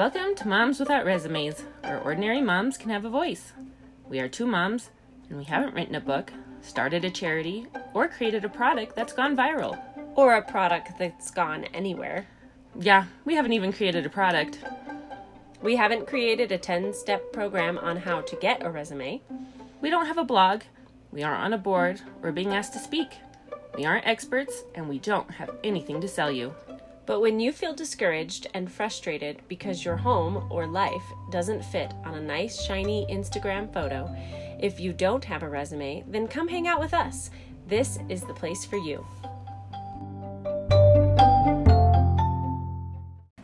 [0.00, 3.52] Welcome to Moms Without Resumes, where ordinary moms can have a voice.
[4.08, 4.88] We are two moms,
[5.28, 9.36] and we haven't written a book, started a charity, or created a product that's gone
[9.36, 9.78] viral.
[10.14, 12.26] Or a product that's gone anywhere.
[12.74, 14.60] Yeah, we haven't even created a product.
[15.60, 19.20] We haven't created a 10 step program on how to get a resume.
[19.82, 20.62] We don't have a blog,
[21.12, 23.18] we aren't on a board, or being asked to speak.
[23.76, 26.54] We aren't experts, and we don't have anything to sell you.
[27.10, 31.02] But when you feel discouraged and frustrated because your home or life
[31.32, 34.14] doesn't fit on a nice, shiny Instagram photo,
[34.60, 37.30] if you don't have a resume, then come hang out with us.
[37.66, 39.04] This is the place for you.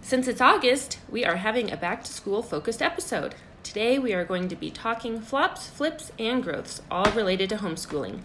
[0.00, 3.34] Since it's August, we are having a back to school focused episode.
[3.64, 8.20] Today we are going to be talking flops, flips, and growths, all related to homeschooling.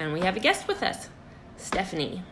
[0.00, 1.10] And we have a guest with us,
[1.56, 2.24] Stephanie.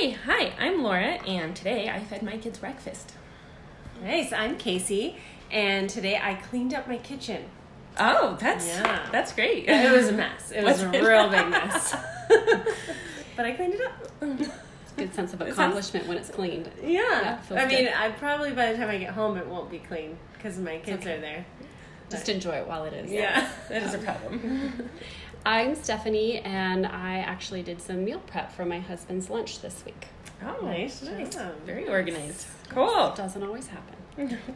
[0.00, 3.12] Okay, hi, I'm Laura, and today I fed my kids breakfast.
[4.02, 5.16] Nice, I'm Kacey,
[5.50, 7.44] and today I cleaned up my kitchen.
[7.98, 9.10] Oh, that's Yeah.
[9.12, 9.68] that's great.
[9.68, 10.52] It was a mess.
[10.52, 11.02] It was a it?
[11.06, 11.94] real big mess.
[13.36, 14.26] but I cleaned it up.
[14.96, 16.70] good sense of sounds- accomplishment when it's cleaned.
[16.82, 17.02] Yeah.
[17.02, 17.92] Yeah, I mean, good.
[17.92, 21.02] I probably by the time I get home, it won't be clean because my kids
[21.02, 21.16] okay.
[21.16, 21.44] are there.
[22.08, 23.12] Just enjoy it while it is.
[23.12, 23.46] Yeah.
[23.68, 24.88] that is a problem.
[25.44, 30.08] I'm Stephanie, and I actually did some meal prep for my husband's lunch this week.
[30.42, 31.34] Oh, Nice nice.
[31.34, 31.54] job.
[31.64, 32.46] Very organized.
[32.68, 33.12] Cool.
[33.16, 34.38] Doesn't always happen.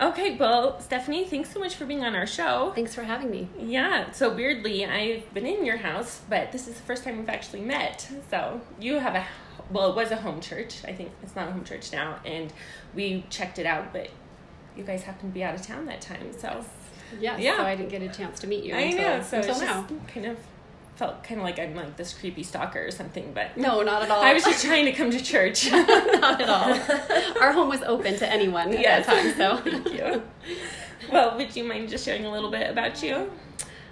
[0.00, 2.72] Okay, well, Stephanie, thanks so much for being on our show.
[2.74, 3.46] Thanks for having me.
[3.60, 7.28] Yeah, so weirdly, I've been in your house, but this is the first time we've
[7.28, 8.10] actually met.
[8.30, 9.24] So you have a,
[9.70, 10.76] well, it was a home church.
[10.88, 12.50] I think it's not a home church now, and
[12.94, 14.08] we checked it out, but
[14.76, 16.64] you guys happened to be out of town that time, so
[17.20, 17.56] Yes, Yeah.
[17.58, 19.22] so I didn't get a chance to meet you I until, know.
[19.22, 19.86] So until it's now.
[19.88, 20.38] just kind of
[20.96, 24.10] felt kind of like I'm like this creepy stalker or something, but No, not at
[24.10, 24.22] all.
[24.22, 25.70] I was just trying to come to church.
[25.72, 27.42] not at all.
[27.42, 29.06] Our home was open to anyone at Yes.
[29.06, 29.56] that time, so.
[29.70, 30.22] Thank you.
[31.10, 33.30] Well, would you mind just sharing a little bit about you?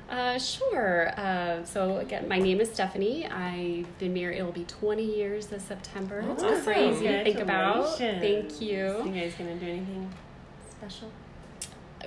[0.09, 1.13] Uh, sure.
[1.17, 3.27] Uh, so again, my name is Stephanie.
[3.29, 4.39] I've been married.
[4.39, 6.25] It will be 20 years this September.
[6.33, 6.65] It's Awesome.
[6.65, 7.97] crazy to think about.
[7.97, 9.13] Thank You you.
[9.15, 10.13] guys gonna do anything
[10.79, 11.11] special?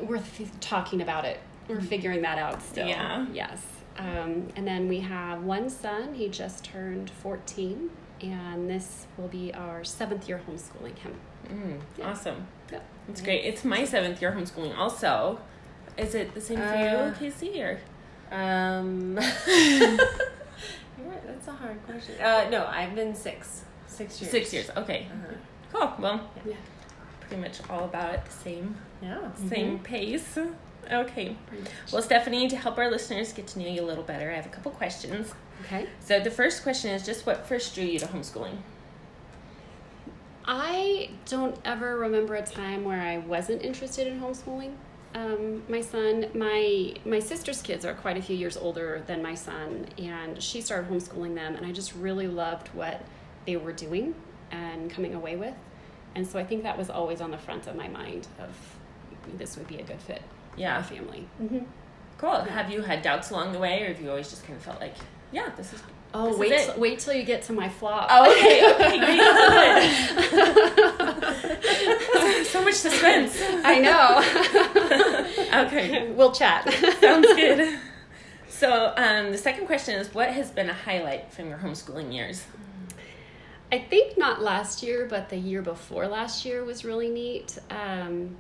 [0.02, 1.40] We're th- talking about it.
[1.68, 2.88] We're figuring that out still.
[2.88, 3.26] Yeah.
[3.32, 3.62] Yes.
[3.98, 6.16] Um, and then we have one son.
[6.16, 7.90] He just turned 14,
[8.22, 11.16] and this will be our seventh year homeschooling him.
[11.48, 12.10] Mm, Yeah.
[12.12, 12.48] Awesome.
[12.72, 12.84] Yep.
[13.10, 13.46] It's great.
[13.46, 15.40] It's my seventh year homeschooling also.
[15.98, 17.62] Is it the same for Uh, you, Kacey?
[17.62, 17.80] Or
[18.36, 20.02] Um, that's
[21.48, 22.16] a hard question.
[22.22, 24.32] Uh, no, I've been six, six years.
[24.32, 24.70] six years?
[24.76, 25.08] Okay.
[25.12, 25.36] Uh-huh.
[25.72, 25.94] Cool.
[26.00, 26.56] Well, Yeah.
[27.34, 28.26] Pretty much all about it.
[28.26, 29.32] The same, Yeah.
[29.50, 30.38] same pace.
[30.92, 31.36] Okay.
[31.92, 34.46] Well, Stephanie, to help our listeners get to know you a little better, I have
[34.46, 35.34] a couple questions.
[35.66, 35.88] Okay.
[36.00, 38.58] So the first question is just what first drew you to homeschooling?
[40.46, 44.74] I don't ever remember a time where I wasn't interested in homeschooling.
[45.16, 49.36] Um, my son, my my sister's kids are quite a few years older than my
[49.36, 53.02] son, and she started homeschooling them, and I just really loved what
[53.46, 54.16] they were doing
[54.52, 55.54] and coming away with,
[56.16, 58.50] and so I think that was always on the front of my mind of
[59.38, 60.22] this would be a good fit
[60.58, 60.82] Yeah.
[60.82, 61.28] for family.
[61.42, 61.60] Mm-hmm.
[62.18, 62.42] Cool.
[62.42, 64.80] Have you had doubts along the way, or have you always just kind of felt
[64.80, 64.94] like,
[65.32, 65.82] yeah, this is.
[66.14, 66.52] Oh, this wait!
[66.52, 66.66] Is?
[66.68, 68.08] Till, wait till you get to my flop.
[68.12, 68.64] Oh, okay.
[68.76, 69.08] Okay.
[72.54, 73.42] So much suspense.
[73.64, 74.22] I know.
[75.66, 76.10] Okay.
[76.12, 76.68] we'll chat.
[77.00, 77.80] Sounds good.
[78.50, 82.44] So, um, the second question is what has been a highlight from your homeschooling years?
[83.74, 87.58] I think not last year, but the year before last year was really neat.
[87.72, 88.38] Um,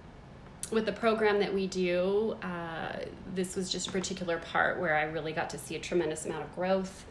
[0.71, 2.99] with the program that we do, uh,
[3.33, 6.43] this was just a particular part where I really got to see a tremendous amount
[6.43, 7.07] of growth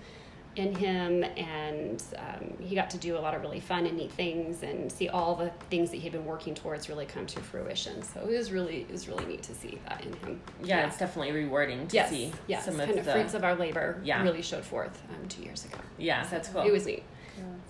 [0.55, 4.13] in him, and um, he got to do a lot of really fun and neat
[4.13, 8.05] things, and see all the things that he'd been working towards really come to fruition.
[8.05, 10.41] So it was really, it was really neat to see that in him.
[10.63, 13.11] Yeah, it's definitely rewarding to yes, see yes, some of kind the.
[13.11, 14.23] fruits of our labor Yeah.
[14.23, 15.79] really showed forth um, two years ago.
[15.99, 16.63] yeah, that's cool.
[16.63, 17.03] It was neat.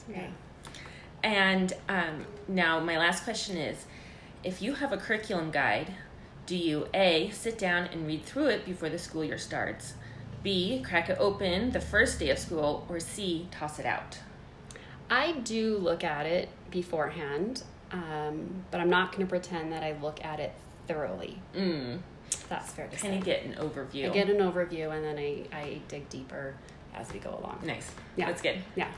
[0.09, 0.29] Yeah.
[1.23, 3.85] And um, now, my last question is
[4.43, 5.95] if you have a curriculum guide,
[6.47, 9.95] do you A, sit down and read through it before the school year starts?
[10.43, 12.85] B, crack it open the first day of school?
[12.89, 14.19] Or C, toss it out?
[15.09, 19.97] I do look at it beforehand, um, but I'm not going to pretend that I
[20.01, 20.53] look at it
[20.89, 21.39] thoroughly.
[21.55, 22.01] Mm,
[22.49, 23.19] That's fair to kind say.
[23.19, 24.11] of get an overview.
[24.11, 26.55] I get an overview and then I, I dig deeper
[26.95, 27.61] as we go along.
[27.65, 27.89] Nice.
[28.17, 28.27] Yeah.
[28.27, 28.59] That's good.
[28.75, 28.89] Yeah.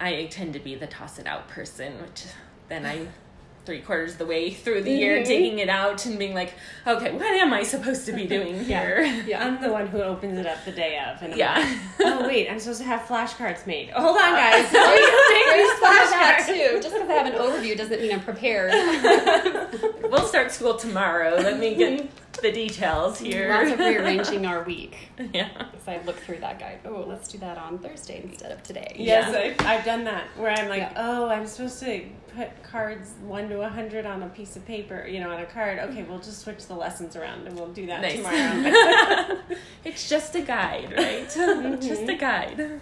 [0.00, 2.24] I tend to be the toss it out person, which
[2.68, 3.06] then I
[3.64, 6.54] three quarters of the way through the year, digging it out and being like,
[6.86, 9.02] okay, what am I supposed to be doing here?
[9.26, 9.44] Yeah.
[9.44, 11.58] I'm the one who opens it up the day of, and I'm Yeah.
[11.58, 13.90] like, oh wait, I'm supposed to have flashcards made.
[13.90, 14.70] Hold on, guys.
[14.72, 15.80] There's
[16.10, 16.80] that too.
[16.82, 18.72] Just because I have an overview doesn't mean I'm prepared.
[20.10, 21.34] we'll start school tomorrow.
[21.36, 22.08] Let me get
[22.42, 23.48] the details here.
[23.50, 25.10] Lots of rearranging our week.
[25.32, 25.48] yeah.
[25.84, 26.80] So I look through that guide.
[26.84, 28.94] Oh, let's do that on Thursday instead of today.
[28.98, 29.54] Yes, Yeah.
[29.66, 30.92] I've, I've done that where I'm like, Yeah.
[30.96, 32.04] oh, I'm supposed to
[32.36, 35.46] put cards one to a hundred on a piece of paper, you know, on a
[35.46, 35.78] card.
[35.78, 38.16] Okay, we'll just switch the lessons around and we'll do that Nice.
[38.16, 39.38] tomorrow.
[39.84, 41.28] it's just a guide, right?
[41.80, 42.80] just a guide.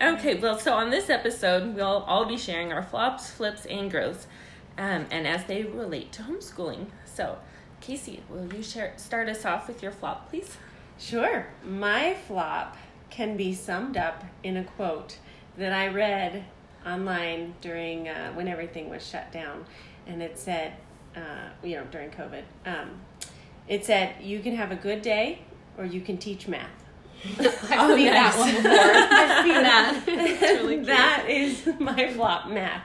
[0.00, 4.26] Okay, well, so on this episode, we'll all be sharing our flops, flips, and growths,
[4.76, 6.86] um, and as they relate to homeschooling.
[7.04, 7.38] So,
[7.86, 10.56] Kacey, will you share start us off with your flop, please?
[10.98, 11.46] Sure.
[11.64, 12.76] My flop
[13.10, 15.18] can be summed up in a quote
[15.58, 16.44] that I read
[16.86, 19.64] online during uh, when everything was shut down,
[20.06, 20.72] and it said,
[21.16, 22.90] uh, you know, during COVID, um,
[23.68, 25.40] it said, "You can have a good day,
[25.76, 26.70] or you can teach math."
[27.38, 28.34] I've Oh, seen nice.
[28.34, 28.72] that one before.
[29.18, 30.04] I've seen that.
[30.62, 32.84] Really that is my flop math.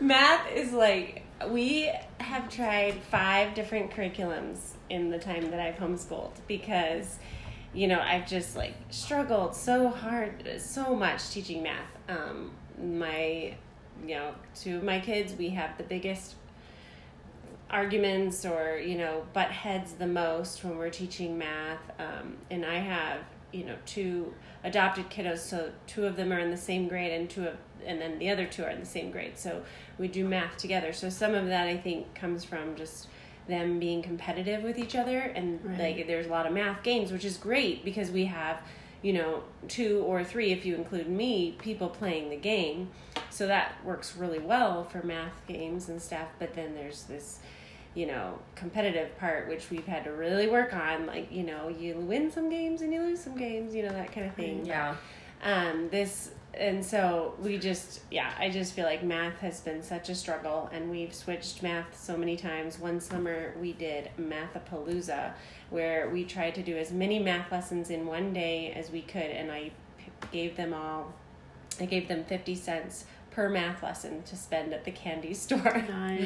[0.00, 6.32] Math is like we have tried five different curriculums in the time that I've homeschooled
[6.46, 7.18] because
[7.72, 11.88] you know I've just like struggled so hard so much teaching math.
[12.08, 13.54] Um, my
[14.06, 16.34] you know two of my kids we have the biggest
[17.70, 22.74] arguments or you know butt heads the most when we're teaching math um, and i
[22.74, 23.20] have
[23.52, 24.32] you know two
[24.64, 27.56] adopted kiddos so two of them are in the same grade and two of
[27.86, 29.62] and then the other two are in the same grade so
[29.98, 33.08] we do math together so some of that i think comes from just
[33.48, 35.96] them being competitive with each other and Right.
[35.98, 38.60] like there's a lot of math games which is great because we have
[39.02, 42.88] you know two or three if you include me people playing the game
[43.30, 47.40] so that works really well for math games and stuff but then there's this
[47.94, 51.96] you know competitive part which we've had to really work on like you know you
[51.96, 54.94] win some games and you lose some games you know that kind of thing Yeah.
[55.42, 60.08] um this and so we just yeah i just feel like math has been such
[60.10, 62.78] a struggle and we've switched math so many times.
[62.78, 65.32] One summer we did mathapalooza
[65.70, 69.22] where we tried to do as many math lessons in one day as we could
[69.22, 69.70] and i
[70.30, 71.12] gave them all
[71.80, 75.58] i gave them 50 cents per math lesson to spend at the candy store.
[75.88, 76.22] Nice.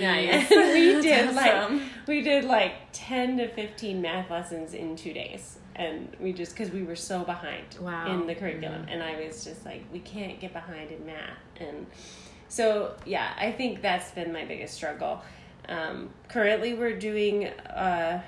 [0.51, 5.13] and we did That's like we did like 10 to 15 math lessons in two
[5.13, 8.13] days and we just because we were so behind Wow.
[8.13, 8.87] in the curriculum.
[8.91, 11.39] And i was just like we can't get behind in math.
[11.61, 11.87] And
[12.49, 15.23] so yeah i think that's been my biggest struggle.
[15.69, 18.23] Um, currently we're doing uh,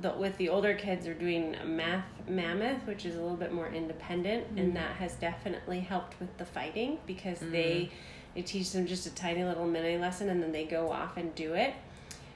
[0.00, 3.68] the, with the older kids are doing math mammoth which is a little bit more
[3.68, 7.90] independent and that has definitely helped with the fighting because they
[8.34, 11.34] they teach them just a tiny little mini lesson and then they go off and
[11.34, 11.74] do it.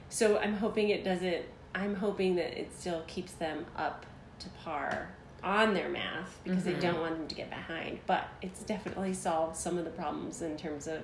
[0.09, 4.05] So i'm hoping it doesn't i'm hoping that it still keeps them up
[4.39, 5.09] to par
[5.43, 6.81] on their math because they mm-hmm.
[6.81, 7.99] don't want them to get behind.
[8.05, 11.01] But it's definitely solved some of the problems in terms of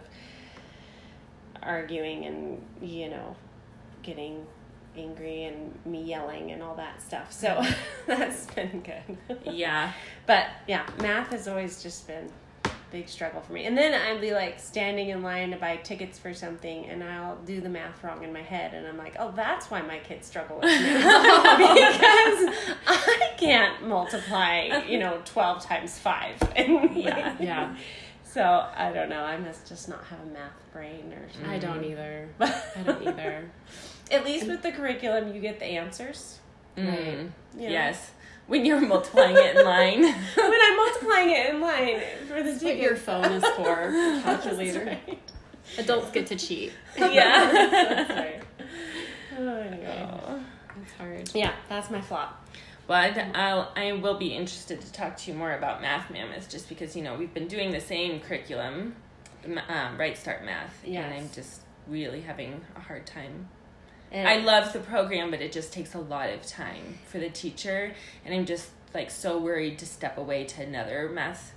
[1.61, 3.35] arguing and you know
[4.01, 4.47] getting
[4.97, 7.31] angry and me yelling and all that stuff.
[7.31, 7.63] So
[8.07, 9.37] that's been good.
[9.45, 9.93] Yeah.
[10.25, 12.29] but yeah, math has always just been
[12.91, 13.65] big struggle for me.
[13.65, 17.37] And then I'd be like standing in line to buy tickets for something and I'll
[17.37, 20.27] do the math wrong in my head and I'm like, oh, that's why my kids
[20.27, 21.57] struggle with math.
[21.57, 26.35] because I can't multiply, you know, 12 times 5.
[26.55, 27.35] And Yeah.
[27.39, 27.75] Yeah.
[28.23, 28.43] So
[28.75, 29.23] I don't know.
[29.23, 31.49] I must just not have a math brain or something.
[31.49, 32.29] I don't either.
[32.39, 33.51] I don't either.
[34.09, 36.39] At least with the curriculum, you get the answers.
[36.77, 36.85] Mm.
[37.55, 37.69] you know?
[37.69, 38.11] Yes.
[38.47, 40.01] When you're multiplying it in line.
[40.35, 43.65] when I'm multiplying it in line for the That's what your phone is for.
[44.23, 44.85] Calculator.
[45.07, 45.19] right.
[45.77, 46.73] Adults get to cheat.
[46.97, 47.49] yeah.
[47.51, 48.43] That's right.
[49.39, 50.09] Oh, anyway.
[50.77, 51.31] That's hard.
[51.33, 52.45] Yeah, that's my flop.
[52.87, 56.49] Well, I'd- I'll, I will be interested to talk to you more about Math Mammoth
[56.49, 58.95] just because, you know, we've been doing the same curriculum,
[59.69, 61.05] um, Right Start Math, Yes.
[61.05, 63.47] and I'm just really having a hard time.
[64.11, 67.29] And I love the program, but it just takes a lot of time for the
[67.29, 67.93] teacher,
[68.25, 71.53] and I'm just like so worried to step away to another math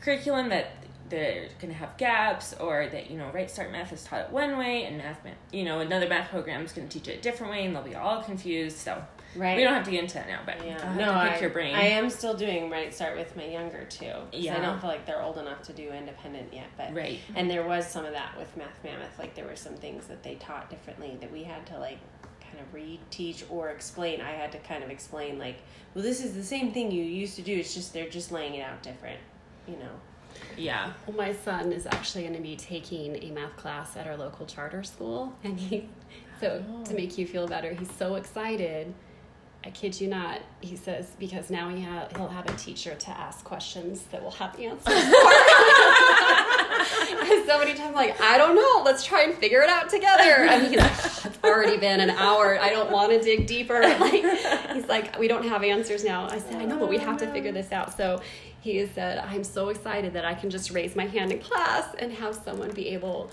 [0.00, 0.70] curriculum that
[1.08, 4.30] they're going to have gaps or that you know right start math is taught it
[4.30, 5.18] one way and math
[5.52, 7.82] you know another math program is going to teach it a different way and they'll
[7.82, 8.76] be all confused.
[8.76, 9.02] So
[9.36, 9.56] right.
[9.56, 11.74] we don't have to get into that now but yeah, no, pick I, your brain
[11.74, 14.12] I am still doing right start with my younger two.
[14.32, 14.56] Yeah.
[14.56, 17.66] I don't feel like they're old enough to do independent yet, but right and there
[17.66, 19.18] was some of that with Math Mammoth.
[19.18, 21.98] Like there were some things that they taught differently that we had to like
[22.50, 24.20] kind of reteach or explain.
[24.20, 25.56] I had to kind of explain like,
[25.94, 27.56] well, this is the same thing you used to do.
[27.56, 29.18] It's just they're just laying it out different,
[29.66, 29.90] you know.
[30.56, 30.92] Yeah.
[31.06, 34.46] Well, my son is actually going to be taking a math class at our local
[34.46, 35.88] charter school, and he,
[36.40, 36.94] so to oh.
[36.94, 38.94] make you feel better, he's so excited.
[39.64, 40.40] I kid you not.
[40.60, 44.30] He says because now he ha- he'll have a teacher to ask questions that will
[44.30, 44.84] have answers.
[44.84, 44.92] for.
[47.46, 48.82] so many times, like I don't know.
[48.84, 50.46] Let's try and figure it out together.
[50.48, 52.58] And he's like, "Oh, it's already been an hour.
[52.60, 53.80] I don't want to dig deeper.
[53.98, 54.24] Like
[54.74, 56.28] he's like, we don't have answers now.
[56.28, 57.96] I said, I know, but we have to figure this out.
[57.96, 58.20] So
[58.60, 62.12] he said, I'm so excited that I can just raise my hand in class and
[62.12, 63.30] have someone be able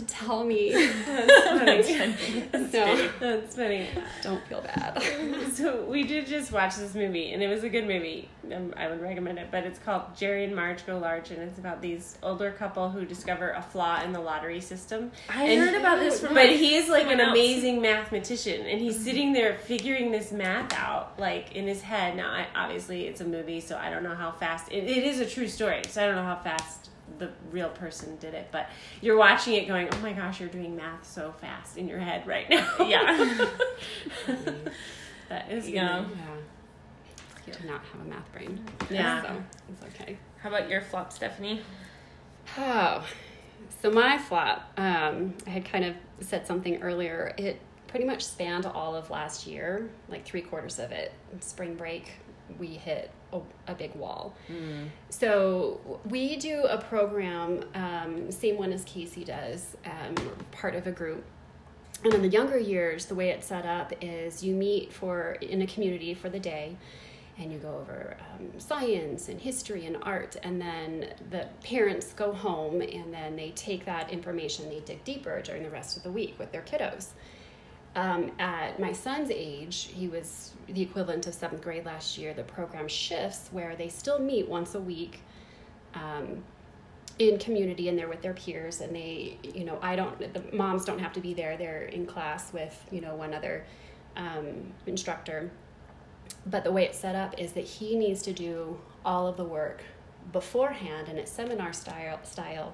[0.00, 0.72] to tell me.
[2.72, 3.88] No, That's funny.
[4.22, 5.02] don't feel bad.
[5.52, 8.28] So we did just watch this movie, and it was a good movie.
[8.54, 11.58] Um, I would recommend it, but it's called Jerry and Marge Go Large, and it's
[11.58, 15.10] about these older couple who discover a flaw in the lottery system.
[15.28, 17.30] I And- heard about this from but my- he is like an else.
[17.32, 22.16] amazing mathematician, and he's sitting there figuring this math out, like in his head.
[22.16, 24.70] Now, I, obviously, it's a movie, so I don't know how fast.
[24.70, 26.89] It, it is a true story, so I don't know how fast
[27.20, 28.48] the real person did it.
[28.50, 28.68] But
[29.00, 32.26] you're watching it, going, "Oh my gosh, you're doing math so fast in your head
[32.26, 33.46] right now." Yeah.
[35.28, 36.00] that is Yeah.
[36.00, 36.06] yeah.
[37.46, 37.54] Yeah.
[37.60, 38.64] Do not have a math brain.
[38.90, 39.22] Yeah.
[39.22, 40.18] So it's okay.
[40.38, 41.62] How about your flop, Stephanie?
[42.58, 43.06] Oh,
[43.82, 47.34] so my flop, um, I had kind of said something earlier.
[47.38, 51.12] It pretty much spanned all of last year, like three quarters of it.
[51.40, 52.12] Spring break,
[52.58, 54.34] we hit a, a big wall.
[55.08, 60.14] So we do a program, um, same one as Kacey does, um,
[60.52, 61.24] part of a group.
[62.04, 65.60] And in the younger years, the way it's set up is you meet for in
[65.62, 66.76] a community for the day,
[67.38, 72.32] and you go over um, science and history and art, and then the parents go
[72.32, 76.10] home and then they take that information, they dig deeper during the rest of the
[76.10, 77.08] week with their kiddos.
[77.96, 82.32] Um, at my son's age, he was the equivalent of seventh grade last year.
[82.32, 85.22] The program shifts where they still meet once a week.
[85.94, 86.44] Um,
[87.20, 90.86] in community and they're with their peers and they you know i don't the moms
[90.86, 93.62] don't have to be there they're in class with you know one other
[94.16, 95.50] um, instructor
[96.46, 99.44] but the way it's set up is that he needs to do all of the
[99.44, 99.82] work
[100.32, 102.72] beforehand and it's seminar style style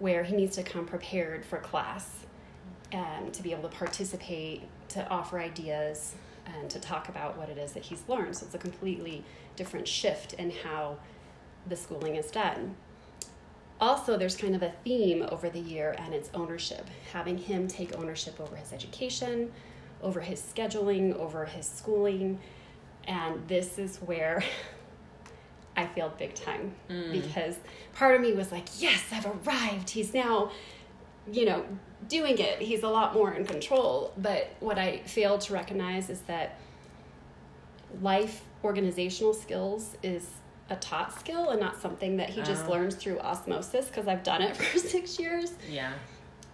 [0.00, 2.26] where he needs to come prepared for class
[2.92, 6.14] um, to be able to participate to offer ideas
[6.58, 8.36] and to talk about what it is that he's learned.
[8.36, 9.24] So it's a completely
[9.56, 10.98] different shift in how
[11.66, 12.76] the schooling is done.
[13.80, 16.86] Also there's kind of a theme over the year and it's ownership.
[17.12, 19.52] Having him take ownership over his education
[20.02, 22.38] over his scheduling over his schooling
[23.06, 24.42] and this is where
[25.76, 26.74] i failed big time.
[27.12, 27.56] Because
[27.94, 29.90] part of me was like yes i've arrived.
[29.90, 30.50] He's now
[31.32, 31.64] you know
[32.08, 36.20] doing it he's a lot more in control but what i fail to recognize is
[36.22, 36.58] that
[38.00, 40.26] life organizational skills is
[40.70, 42.70] a taught skill and not something that he just Oh.
[42.72, 45.52] learns through osmosis because I've done it for six years.
[45.70, 45.92] Yeah.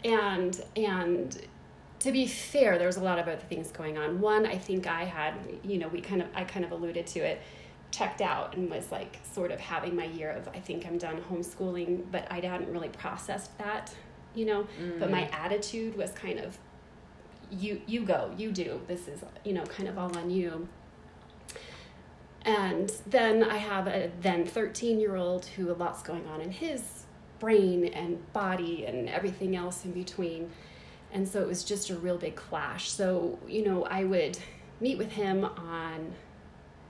[0.04, 1.37] And and
[2.00, 4.21] to be fair, there's a lot of other things going on.
[4.21, 7.21] One, I think I had, you know, we kind of I kind of alluded to
[7.21, 7.40] it,
[7.90, 11.21] checked out and was like sort of having my year of I think I'm done
[11.28, 13.93] homeschooling, but I hadn't really processed that,
[14.35, 14.67] you know.
[14.99, 15.35] But my mm.
[15.35, 16.59] attitude was kind of
[17.50, 18.81] you you go, you do.
[18.87, 20.69] This is, you know, kind of all on you.
[22.43, 26.50] And then I have a then 13 year old who a lot's going on in
[26.50, 27.05] his
[27.38, 30.50] brain and body and everything else in between.
[31.12, 32.91] And so it was just a real big clash.
[32.91, 34.38] So, you know, I would
[34.81, 36.12] meet with him on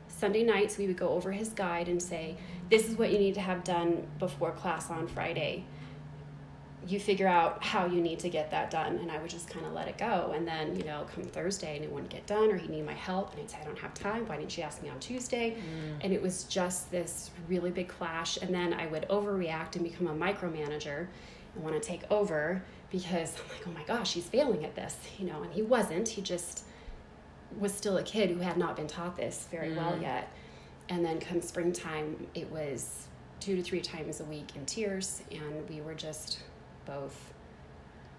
[0.09, 0.79] Sunday nights.
[0.79, 2.37] We would go over his guide and say,
[2.71, 5.67] This is what you need to have done before class on Friday.
[6.87, 8.97] You figure out how you need to get that done.
[8.99, 10.33] And I would just kind of let it go.
[10.35, 12.93] And then, you know, come Thursday and it wouldn't get done or he'd need my
[12.93, 13.33] help.
[13.33, 14.27] And I'd say, I don't have time.
[14.27, 15.53] Why didn't you ask me on Tuesday?
[15.53, 16.05] Mm.
[16.05, 18.37] And it was just this really big clash.
[18.37, 21.07] And then I would overreact and become a micromanager
[21.55, 24.97] and want to take over because I'm like, oh my gosh, he's failing at this,
[25.19, 26.09] you know, and he wasn't.
[26.09, 26.65] He just
[27.59, 30.03] was still a kid who had not been taught this very well mm.
[30.03, 30.33] yet.
[30.89, 33.07] And then come springtime, it was
[33.41, 36.41] two to three times a week in tears, and we were just
[36.87, 37.35] both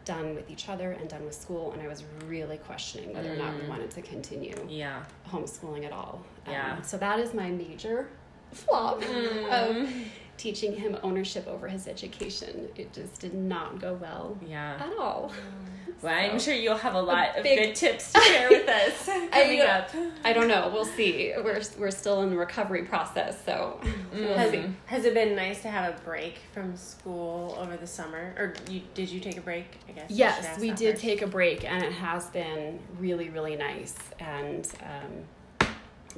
[0.06, 1.72] done with each other and done with school.
[1.74, 3.70] And I was really questioning whether or not we mm.
[3.70, 5.04] wanted to continue Yeah.
[5.28, 6.24] homeschooling at all.
[6.46, 6.74] Um, yeah.
[6.76, 8.08] Um, so that is my major
[8.52, 9.50] flop mm.
[9.50, 9.90] of
[10.38, 12.70] teaching him ownership over his education.
[12.76, 14.78] It just did not go well Yeah.
[14.80, 15.32] at all.
[15.32, 15.75] Mm.
[16.02, 19.08] Well, I'm sure you'll have a lot of big- good tips to share with us
[19.08, 19.90] uh, coming I- up.
[20.24, 20.70] I don't know.
[20.74, 21.34] We'll see.
[21.38, 23.94] We're we're still in the recovery process, so mm.
[24.14, 24.66] we'll Has, see.
[24.86, 28.82] has it been nice to have a break from school over the summer, or you
[28.94, 29.66] did you take a break?
[29.90, 30.12] I guess.
[30.12, 31.02] Yes, we did first.
[31.04, 35.68] take a break, and it has been really, really nice and um,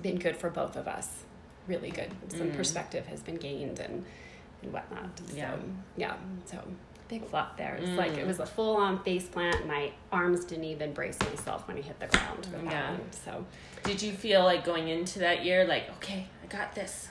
[0.02, 1.10] been good for both of us.
[1.68, 2.12] Really good.
[2.30, 2.56] Some mm.
[2.56, 4.06] perspective has been gained, and
[4.62, 5.10] and whatnot.
[5.34, 5.52] Yeah.
[5.52, 5.60] So,
[5.96, 6.14] yeah.
[6.46, 6.64] So
[7.08, 7.76] big flop there.
[7.76, 7.96] It's Mm.
[7.98, 9.66] like it was a full on face plant.
[9.68, 12.48] My arms didn't even brace myself when I hit the ground.
[12.66, 12.92] Yeah.
[12.92, 13.02] one.
[13.12, 13.46] So
[13.84, 17.08] Did you feel like going into that year, like, okay, I got this?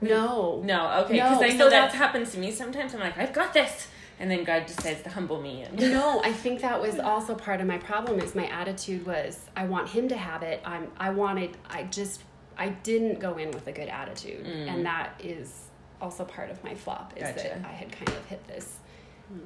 [0.00, 0.60] no.
[0.64, 2.94] No, okay, because No, I so know that that's- happens to me sometimes.
[2.94, 3.88] I'm like, I've got this,
[4.20, 5.62] and then God decides to humble me.
[5.62, 9.40] And No, I think that was also part of my problem is my attitude was
[9.56, 10.60] I want him to have it.
[10.64, 12.22] I'm I wanted I just
[12.56, 14.44] I didn't go in with a good attitude.
[14.46, 15.66] And that is
[16.00, 18.78] also part of my flop is that I had kind of hit this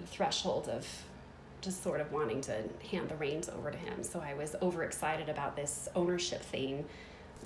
[0.07, 0.87] threshold of
[1.61, 2.55] just sort of wanting to
[2.91, 4.03] hand the reins over to him.
[4.03, 6.85] So I was overexcited about this ownership thing,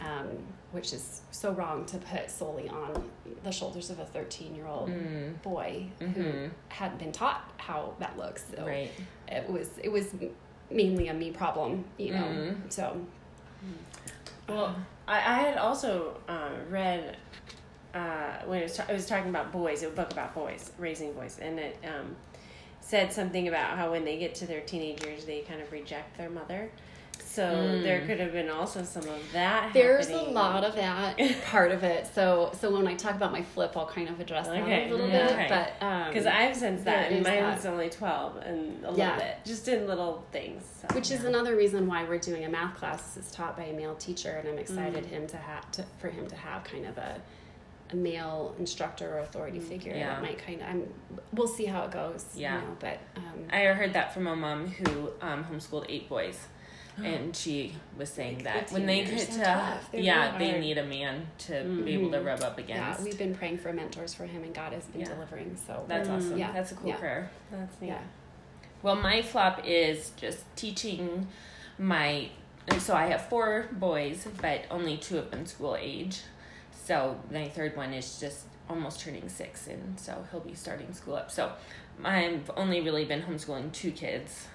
[0.01, 0.29] um,
[0.73, 3.11] which is so wrong to put solely on
[3.45, 5.43] the shoulders of a 13 year old Mm.
[5.43, 6.51] boy who Mhm.
[6.69, 8.45] hadn't been taught how that looks.
[8.57, 8.91] So right,
[9.29, 10.15] it was it was
[10.71, 12.25] mainly a me problem, you know.
[12.25, 12.73] Mhm.
[12.73, 12.97] So
[14.49, 14.77] Well,
[15.09, 17.17] I, I had also uh, read
[17.97, 21.13] uh, when it was, ta- it was talking about boys, a book about boys, raising
[21.13, 22.15] boys, and it um,
[22.81, 26.31] said something about how when they get to their teenagers, they kind of reject their
[26.31, 26.71] mother.
[27.19, 27.83] So Mm.
[27.83, 29.73] there could have been also some of that.
[29.75, 32.07] there's a lot of that part of it.
[32.15, 35.07] So so when I talk about my flip, I'll kind of address that a little
[35.07, 35.37] okay.
[35.37, 35.49] bit.
[35.49, 37.73] But um, Because I've sensed that, and mine's that.
[37.73, 40.63] only 12 and a little bit, just in little things.
[40.81, 40.95] So.
[40.95, 43.17] which is another reason why we're doing a math class.
[43.19, 45.09] It's taught by a male teacher, and I'm excited Mm.
[45.11, 47.21] him to have to, for him to have kind of a
[47.91, 50.09] a male instructor or authority figure Yeah.
[50.15, 50.69] that might kind of.
[50.69, 50.89] I'm.
[51.33, 52.25] We'll see how it goes.
[52.35, 52.57] Yeah.
[52.57, 56.39] You know, but um, I heard that from a mom who um, homeschooled eight boys.
[57.05, 59.39] And she was saying Like, that when they get to.
[59.93, 62.25] They're yeah, really they need a man to be able to Mhm.
[62.25, 65.03] rub up against yeah, we've been praying for mentors for him, and God has been
[65.03, 65.09] Yeah.
[65.09, 65.59] delivering.
[65.67, 66.39] So That's we're- awesome.
[66.39, 66.97] Yeah, That's a cool yeah.
[66.97, 67.31] prayer.
[67.53, 67.89] That's neat.
[67.89, 68.01] Yeah.
[68.83, 71.27] Well, my flop is just teaching
[71.79, 72.31] my.
[72.79, 76.23] So I have four boys, but only two of them school age.
[76.87, 81.17] So my third one is just almost turning six, and so he'll be starting school
[81.17, 81.33] up.
[81.33, 81.51] So
[82.05, 84.47] I've only really been homeschooling two kids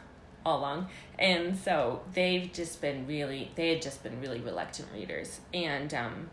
[0.45, 0.87] all along,
[1.19, 6.29] and so they've just been really they had just been really reluctant readers, and um,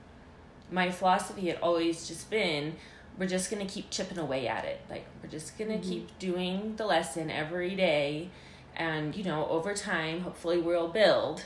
[0.71, 2.76] my philosophy had always just been
[3.18, 5.90] we're just going to keep chipping away at it like we're just going to Mhm.
[5.90, 8.29] keep doing the lesson every day
[8.77, 11.44] and you know over time hopefully we'll build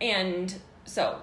[0.00, 0.54] and
[0.86, 1.20] so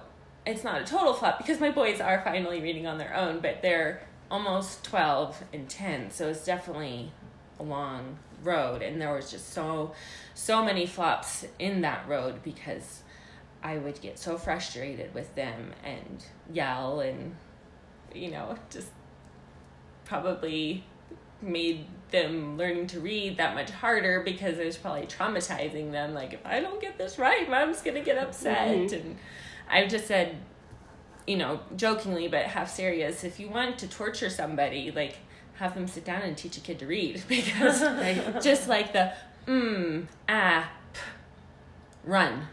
[0.48, 3.60] it's not a total flop because my boys are finally reading on their own but
[3.62, 7.12] they're almost 12 and 10 so it's definitely
[7.60, 9.92] a long road and there was just so
[10.34, 13.02] so many flops in that road because
[13.62, 17.34] I would get so frustrated with them and yell and
[18.14, 18.90] you know just
[20.04, 20.84] probably
[21.42, 26.32] made them learning to read that much harder because it was probably traumatizing them like
[26.32, 28.92] if I don't get this right mom's going to get upset Mhm.
[28.92, 29.16] and
[29.70, 30.36] I just said
[31.26, 35.18] you know jokingly but half serious if you want to torture somebody like
[35.54, 37.80] have them sit down and teach a kid to read because
[38.42, 39.12] just like the
[39.46, 41.00] mm ah p,
[42.04, 42.48] run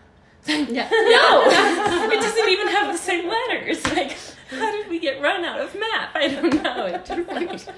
[0.48, 0.88] Yeah.
[0.92, 3.84] no, it doesn't even have the same letters.
[3.88, 4.16] Like,
[4.52, 6.12] how did we get run out of map?
[6.14, 6.86] I don't know.
[6.86, 7.72] It just,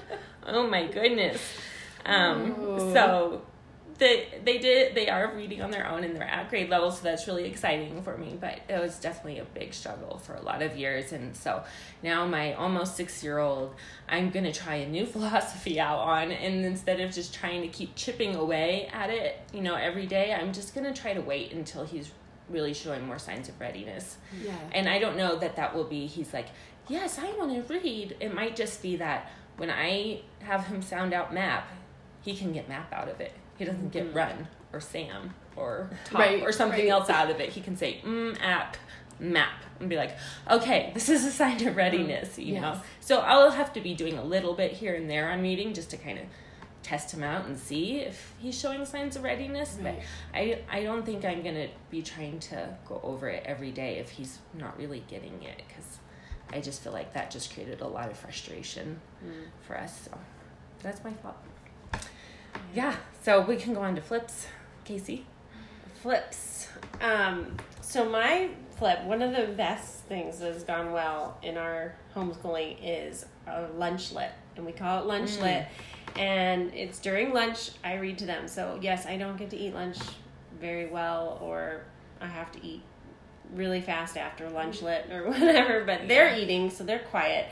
[0.46, 1.40] oh my goodness.
[2.04, 2.54] Um,
[2.92, 3.40] so
[3.98, 7.02] they they did they are reading on their own and they're at grade level, so
[7.02, 8.36] that's really exciting for me.
[8.40, 11.64] But it was definitely a big struggle for a lot of years, and so
[12.02, 13.74] now my almost six year old,
[14.08, 17.94] I'm gonna try a new philosophy out on, and instead of just trying to keep
[17.94, 21.84] chipping away at it, you know, every day, I'm just gonna try to wait until
[21.84, 22.10] he's
[22.48, 24.16] really showing more signs of readiness.
[24.42, 24.56] Yeah.
[24.72, 26.46] And I don't know that that will be, he's like,
[26.88, 28.16] yes, I want to read.
[28.20, 31.68] It might just be that when I have him sound out map,
[32.22, 33.32] he can get map out of it.
[33.58, 34.16] He doesn't get mm-hmm.
[34.16, 36.88] run or Sam or top Right, or something right.
[36.88, 37.50] else out of it.
[37.50, 38.76] He can say, mm, app,
[39.18, 40.16] map, and be like,
[40.50, 41.76] okay, this is a sign of mm-hmm.
[41.76, 42.80] readiness, you know?
[43.00, 45.90] So I'll have to be doing a little bit here and there on reading just
[45.90, 46.24] to kind of
[46.82, 49.76] test him out and see if he's showing signs of readiness.
[49.80, 50.00] Right.
[50.32, 53.72] But I, I don't think I'm going to be trying to go over it every
[53.72, 55.98] day if he's not really getting it because
[56.52, 59.44] I just feel like that just created a lot of frustration mm.
[59.60, 60.02] for us.
[60.04, 60.18] So
[60.82, 61.36] that's my fault.
[62.74, 62.94] Yeah,
[63.28, 64.46] so we can go on to flips.
[64.86, 65.24] Kacey?
[66.00, 66.68] Flips.
[67.02, 71.94] Um, so my flip, one of the best things that has gone well in our
[72.16, 75.42] homeschooling is a lunch lit, and we call it lunch Mm.
[75.42, 75.66] lit.
[76.16, 78.48] And it's during lunch I read to them.
[78.48, 79.98] So yes, I don't get to eat lunch
[80.58, 81.82] very well, or
[82.22, 82.80] I have to eat
[83.52, 85.84] really fast after lunch lit or whatever.
[85.84, 87.48] But they're eating, so they're quiet.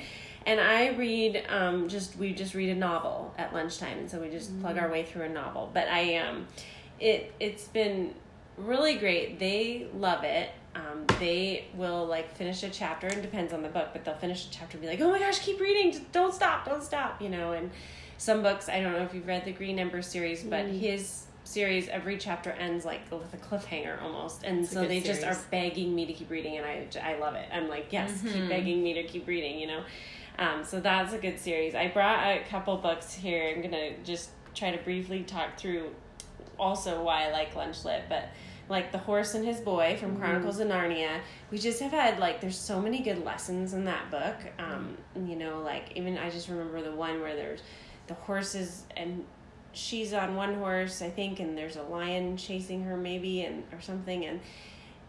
[0.46, 4.30] And I read um, just we just read a novel at lunchtime, and so we
[4.30, 5.70] just plug our way through a novel.
[5.74, 6.46] But I um,
[7.00, 8.14] it it's been
[8.56, 9.38] really great.
[9.40, 10.50] They love it.
[10.76, 14.46] Um, they will like finish a chapter and depends on the book, but they'll finish
[14.46, 15.90] a chapter and be like, "Oh my gosh, keep reading!
[15.90, 16.64] Just don't stop!
[16.64, 17.52] Don't stop!" You know.
[17.52, 17.72] And
[18.18, 20.78] some books, I don't know if you've read the Green Ember series, but Mm.
[20.78, 25.24] his series every chapter ends like with a cliffhanger almost, and It's so they just
[25.24, 27.48] are begging me to keep reading, and I I love it.
[27.52, 28.48] I'm like, yes, keep Mhm.
[28.48, 29.58] begging me to keep reading.
[29.58, 29.80] You know.
[30.38, 31.74] Um, so that's a good series.
[31.74, 33.52] I brought a couple books here.
[33.54, 35.90] I'm gonna just try to briefly talk through
[36.58, 38.28] also why I like lunch lit, but
[38.68, 41.20] like the horse and his boy from Chronicles of Narnia.
[41.50, 44.36] We just have had like there's so many good lessons in that book.
[44.58, 47.62] Um, you know, like even I just remember the one where there's
[48.08, 49.24] the horses and
[49.72, 53.80] she's on one horse, I think, and there's a lion chasing her maybe and or
[53.80, 54.40] something and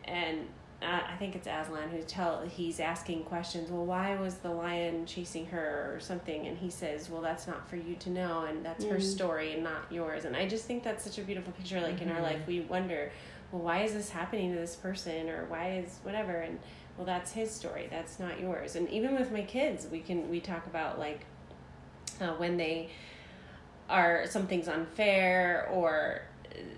[0.06, 0.48] and
[0.82, 3.72] uh, I think it's Aslan who tell he's asking questions.
[3.72, 6.46] Well, why was the lion chasing her or something?
[6.46, 9.02] And he says, "Well, that's not for you to know, and that's her Mm.
[9.02, 11.82] story and not yours." And I just think that's such a beautiful picture.
[11.82, 12.24] Like in our Mhm.
[12.24, 13.12] life, we wonder,
[13.52, 16.34] well, why is this happening to this person, or why is whatever?
[16.42, 16.60] And
[16.96, 17.88] well, that's his story.
[17.90, 18.76] That's not yours.
[18.76, 21.26] And even with my kids, we can we talk about like
[22.22, 22.90] uh, when they
[23.90, 26.22] are something's unfair or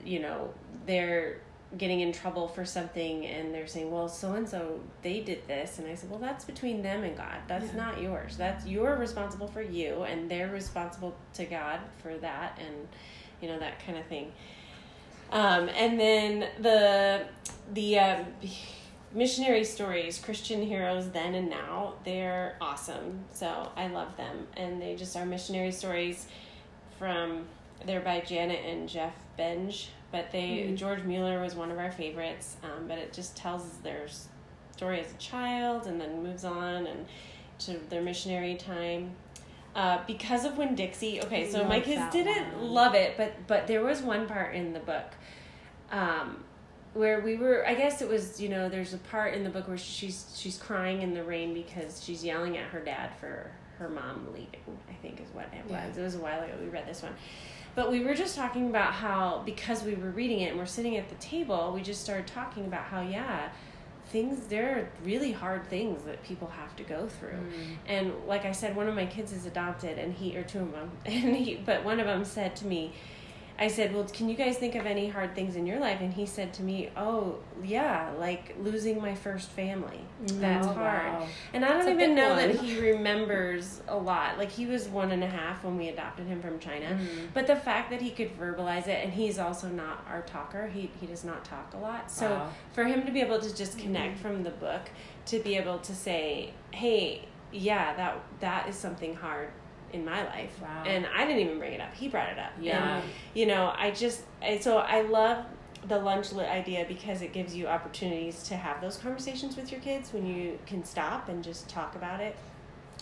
[0.05, 0.53] you know
[0.85, 1.41] they're
[1.77, 5.77] getting in trouble for something and they're saying well so and so they did this.
[5.79, 7.37] And i said well that's between them and god.
[7.47, 7.77] That's Yeah.
[7.77, 8.37] not yours.
[8.37, 12.57] That's you're responsible for you and they're responsible to god for that.
[12.59, 12.87] And
[13.41, 14.31] you know that kind of thing.
[15.31, 17.25] Um, and then the
[17.73, 18.25] the um,
[19.13, 23.25] missionary stories christian heroes then and now they're awesome.
[23.31, 24.47] So i love them.
[24.57, 26.25] And they just are missionary stories
[26.97, 27.45] from
[27.85, 30.75] they're by janet and Geoff Benge but they Mhm.
[30.77, 34.07] george mueller was one of our favorites um, but it just tells their
[34.75, 37.05] story as a child and then moves on and
[37.59, 39.11] to their missionary time
[39.75, 42.69] uh, because of Winn Dixie okay so my kids didn't one.
[42.71, 45.13] love it but but there was one part in the book
[45.91, 46.43] um,
[46.93, 49.67] where we were i guess it was you know there's a part in the book
[49.67, 53.89] where she's she's crying in the rain because she's yelling at her dad for her
[53.89, 54.47] mom leaving
[54.89, 55.87] i think is what it Yeah.
[55.87, 57.13] was it was a while ago we read this one
[57.79, 60.97] but we were just talking about how because we were reading it and we're sitting
[60.97, 63.47] at the table we just started talking about how yeah
[64.07, 67.75] things there are really hard things that people have to go through Mm.
[67.87, 70.71] and like I said, one of my kids is adopted, and he or two of
[70.73, 72.91] them, and he, but one of them said to me,
[73.61, 76.13] I said, "Well, can you guys think of any hard things in your life?" And
[76.13, 79.99] he said to me, "Oh, yeah, like losing my first family.
[80.25, 81.27] That's Oh, hard." wow.
[81.53, 84.37] And I don't even know that he remembers a lot.
[84.37, 86.87] Like he was one and a half when we adopted him from China.
[86.97, 87.27] Mm.
[87.33, 90.67] But the fact that he could verbalize it, and he's also not our talker.
[90.67, 92.09] He he does not talk a lot.
[92.09, 92.49] So Wow.
[92.73, 94.83] for him to be able to just connect from the book,
[95.27, 99.49] to be able to say, "Hey, yeah, that that is something hard
[99.93, 100.83] in my life," Wow.
[100.85, 101.93] and I didn't even bring it up.
[101.93, 102.51] He brought it up.
[102.59, 102.97] Yeah.
[102.97, 104.23] And, you know, I just
[104.61, 105.45] so I love
[105.87, 109.79] the lunch lit idea because it gives you opportunities to have those conversations with your
[109.81, 112.35] kids when you can stop and just talk about it.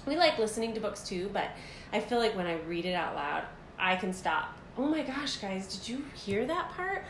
[0.06, 1.50] We like listening to books too, but
[1.92, 3.44] I feel like when I read it out loud,
[3.80, 4.56] I can stop.
[4.78, 7.04] Oh my gosh, guys, did you hear that part?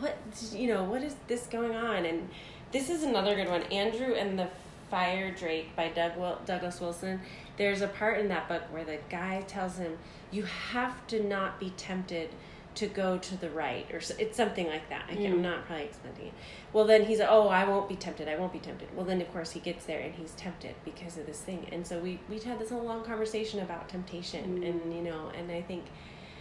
[0.00, 0.16] What
[0.52, 2.04] you know, what is this going on?
[2.04, 2.28] And
[2.72, 4.48] this is another good one, Andrew and the
[4.92, 6.12] Firedrake by Doug
[6.44, 7.20] Douglas Wilson.
[7.62, 9.96] There's a part in that book where the guy tells him,
[10.32, 12.30] "You have to not be tempted
[12.74, 15.04] to go to the right," or so, it's something like that.
[15.08, 15.42] I I'm Mm.
[15.42, 16.32] not probably explaining it.
[16.72, 18.26] Well, then he's, "Oh, I won't be tempted.
[18.26, 21.16] I won't be tempted." Well, then of course he gets there and he's tempted because
[21.16, 21.68] of this thing.
[21.70, 24.68] And so we we had this whole long conversation about temptation, Mm.
[24.68, 25.84] and you know, and I think.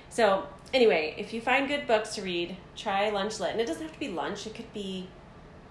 [0.10, 3.84] So anyway, if you find good books to read, try lunch lit, and it doesn't
[3.84, 4.48] have to be lunch.
[4.48, 5.08] It could be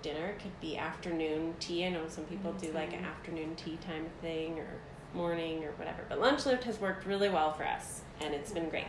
[0.01, 0.27] dinner.
[0.29, 1.85] It could be afternoon tea.
[1.87, 4.69] I know some people do like an afternoon tea time thing or
[5.15, 6.05] morning or whatever.
[6.09, 8.87] But lunch Lift has worked really well for us, and it's been great.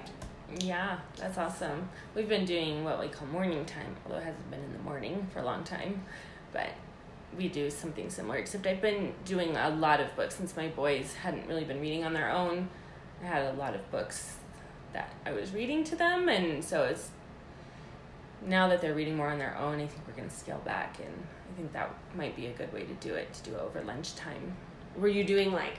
[0.60, 1.90] Yeah, that's awesome.
[2.14, 5.28] We've been doing what we call morning time, although it hasn't been in the morning
[5.34, 6.04] for a long time.
[6.52, 6.70] But
[7.38, 11.14] we do something similar, except I've been doing a lot of books since my boys
[11.14, 12.70] hadn't really been reading on their own.
[13.24, 14.36] I had a lot of books
[14.94, 17.12] that I was reading to them, and so it's
[18.46, 21.00] now that they're reading more on their own, I think we're going to scale back,
[21.00, 21.14] and
[21.50, 23.82] I think that might be a good way to do it to do it over
[23.82, 24.58] lunchtime.
[24.98, 25.78] Were you doing like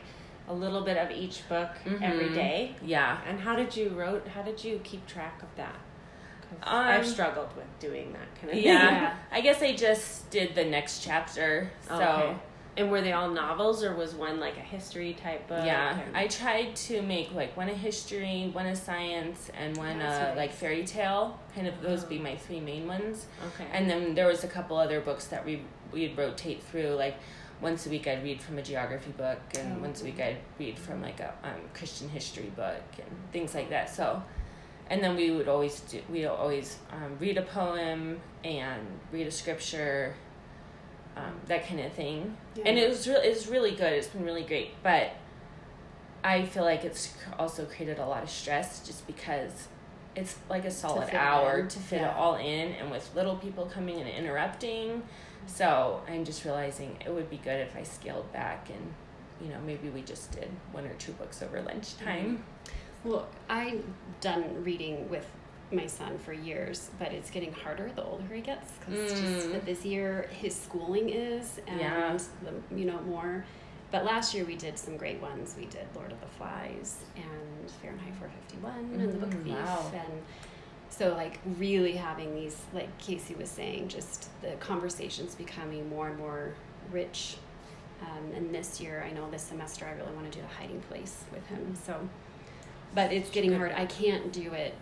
[0.48, 1.70] a little bit of each book
[2.02, 2.34] every Mhm.
[2.34, 2.74] day?
[2.82, 4.26] Yeah, And how did you wrote?
[4.28, 5.74] How did you keep track of that?
[6.42, 8.64] 'Cause Um, I've struggled with doing that kind of thing.
[8.64, 9.14] yeah.
[9.30, 11.94] I guess I just did the next chapter, so.
[11.94, 12.34] Okay.
[12.74, 15.62] And were they all novels, or was one like a history type book?
[15.64, 19.98] Yeah, and- I tried to make like one a history, one a science, and one
[19.98, 20.36] That's uh, nice.
[20.38, 21.38] like fairy tale.
[21.54, 22.08] Kind of those Oh.
[22.08, 23.26] be my three main ones.
[23.46, 23.66] okay.
[23.74, 26.88] And then there was a couple other books that we we'd rotate through.
[26.94, 27.16] Like
[27.62, 30.38] once a week I'd read from a geography book, and Oh, once a week I'd
[30.58, 33.88] read from like a um, Christian history book and things like that.
[33.88, 34.22] So,
[34.90, 39.30] and then we would always do we always um, read a poem and read a
[39.30, 40.14] scripture
[41.16, 42.64] um, that kind of thing Yeah.
[42.66, 45.12] and it was really it's really good it's been really great but
[46.24, 49.68] i feel like it's also created a lot of stress just because
[50.14, 52.10] it's like a solid it hour to fit Yeah.
[52.10, 55.02] it all in and with little people coming and interrupting
[55.46, 58.92] so i'm just realizing it would be good if i scaled back and
[59.40, 62.44] you know maybe we just did one or two books over lunchtime
[63.04, 63.82] Well, I've
[64.20, 65.26] done reading with
[65.72, 69.52] my son for years, but it's getting harder the older he gets because just Mm.
[69.54, 72.16] the busier his schooling is and Yeah.
[72.44, 73.44] the you know more.
[73.92, 75.54] But last year we did some great ones.
[75.56, 79.90] We did Lord of the Flies and Fahrenheit 451 and the Book Mm, Thief wow.
[79.94, 80.22] and
[80.88, 86.18] so like really having these like Kacey was saying, just the conversations becoming more and
[86.18, 86.54] more
[86.90, 87.36] rich.
[88.02, 90.80] Um, and this year, I know this semester I really want to do the hiding
[90.82, 91.74] place with him.
[91.86, 91.96] So,
[92.96, 93.72] but it's getting hard.
[93.76, 94.74] I can't do it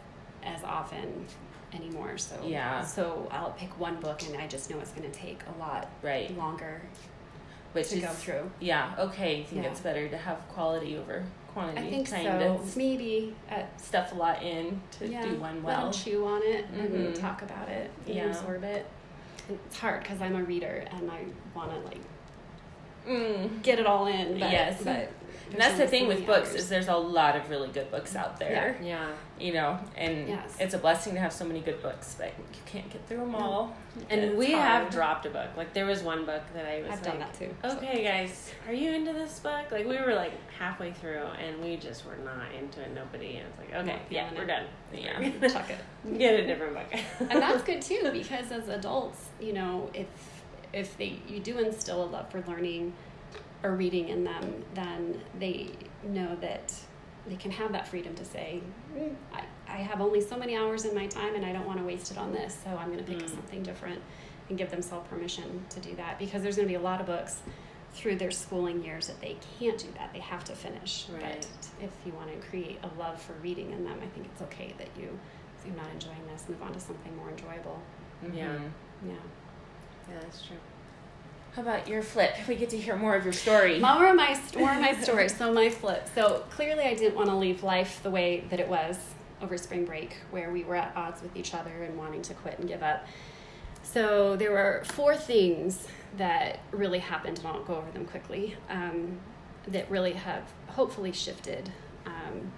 [0.42, 1.26] as often
[1.74, 2.16] anymore.
[2.16, 2.82] So Yeah.
[2.82, 5.90] So I'll pick one book, and I just know it's going to take a lot
[6.02, 6.80] right longer
[7.72, 8.50] which to is go through.
[8.61, 9.70] yeah okay i think Yeah.
[9.70, 12.52] it's better to have quality over quantity I think kind so.
[12.54, 16.42] of Maybe uh, stuff a lot in to yeah, do one let well chew on
[16.44, 17.20] it and Mhm.
[17.20, 18.26] talk about it and Yeah.
[18.26, 18.87] absorb it.
[19.48, 22.00] It's hard because I'm a reader and I want to like
[23.09, 23.62] mm.
[23.62, 24.38] get it all in.
[24.38, 24.80] But, Yes.
[24.85, 25.11] but
[25.52, 26.60] and that's the thing with books hours.
[26.62, 29.10] is there's a lot of really good books out there Yeah.
[29.38, 30.56] you know and Yes.
[30.60, 33.32] it's a blessing to have so many good books but you can't get through them
[33.32, 33.38] No.
[33.38, 33.76] all
[34.08, 34.64] And It's we hard.
[34.84, 35.48] have dropped a book.
[35.56, 37.54] Like there was one book that I was I've like, done that too.
[37.62, 37.76] so.
[37.76, 39.70] okay, guys, are you into this book?
[39.72, 42.94] Like we were like halfway through, and we just were not into it.
[42.94, 44.46] Nobody, and it's like, okay, Not yeah, we're it.
[44.46, 44.64] done.
[44.94, 45.48] Yeah.
[45.48, 46.18] Chuck it.
[46.18, 47.00] Get a different book.
[47.20, 50.06] and that's good too because as adults you know if
[50.72, 52.92] if they you do instill a love for learning
[53.62, 55.70] or reading in them then they
[56.04, 56.72] know that
[57.28, 58.60] they can have that freedom to say
[58.96, 61.78] mm, I, I have only so many hours in my time and i don't want
[61.78, 63.28] to waste it on this so i'm going to pick Mm.
[63.28, 64.00] something different
[64.48, 67.06] and give themselves permission to do that because there's going to be a lot of
[67.06, 67.40] books
[67.92, 71.22] through their schooling years that they can't do that they have to finish Right.
[71.22, 71.46] but
[71.84, 74.74] if you want to create a love for reading in them i think it's okay
[74.78, 75.16] that you
[75.58, 77.80] if you're not enjoying this move on to something more enjoyable
[78.32, 78.46] Yeah.
[78.46, 78.70] Mhm.
[79.06, 79.12] yeah.
[80.08, 80.56] yeah, that's true.
[81.54, 84.38] How about your flip we get to hear more of your story More of my
[84.56, 85.28] more of my story.
[85.28, 86.08] So my flip.
[86.14, 88.98] So clearly, I didn't want to leave life the way that it was
[89.42, 92.58] over spring break, where we were at odds with each other and wanting to quit
[92.58, 93.06] and give up.
[93.82, 95.86] So there were four things
[96.18, 98.56] that really happened, and I'll go over them quickly.
[98.68, 99.18] Um,
[99.68, 101.70] that really have hopefully shifted.
[102.06, 102.50] Um,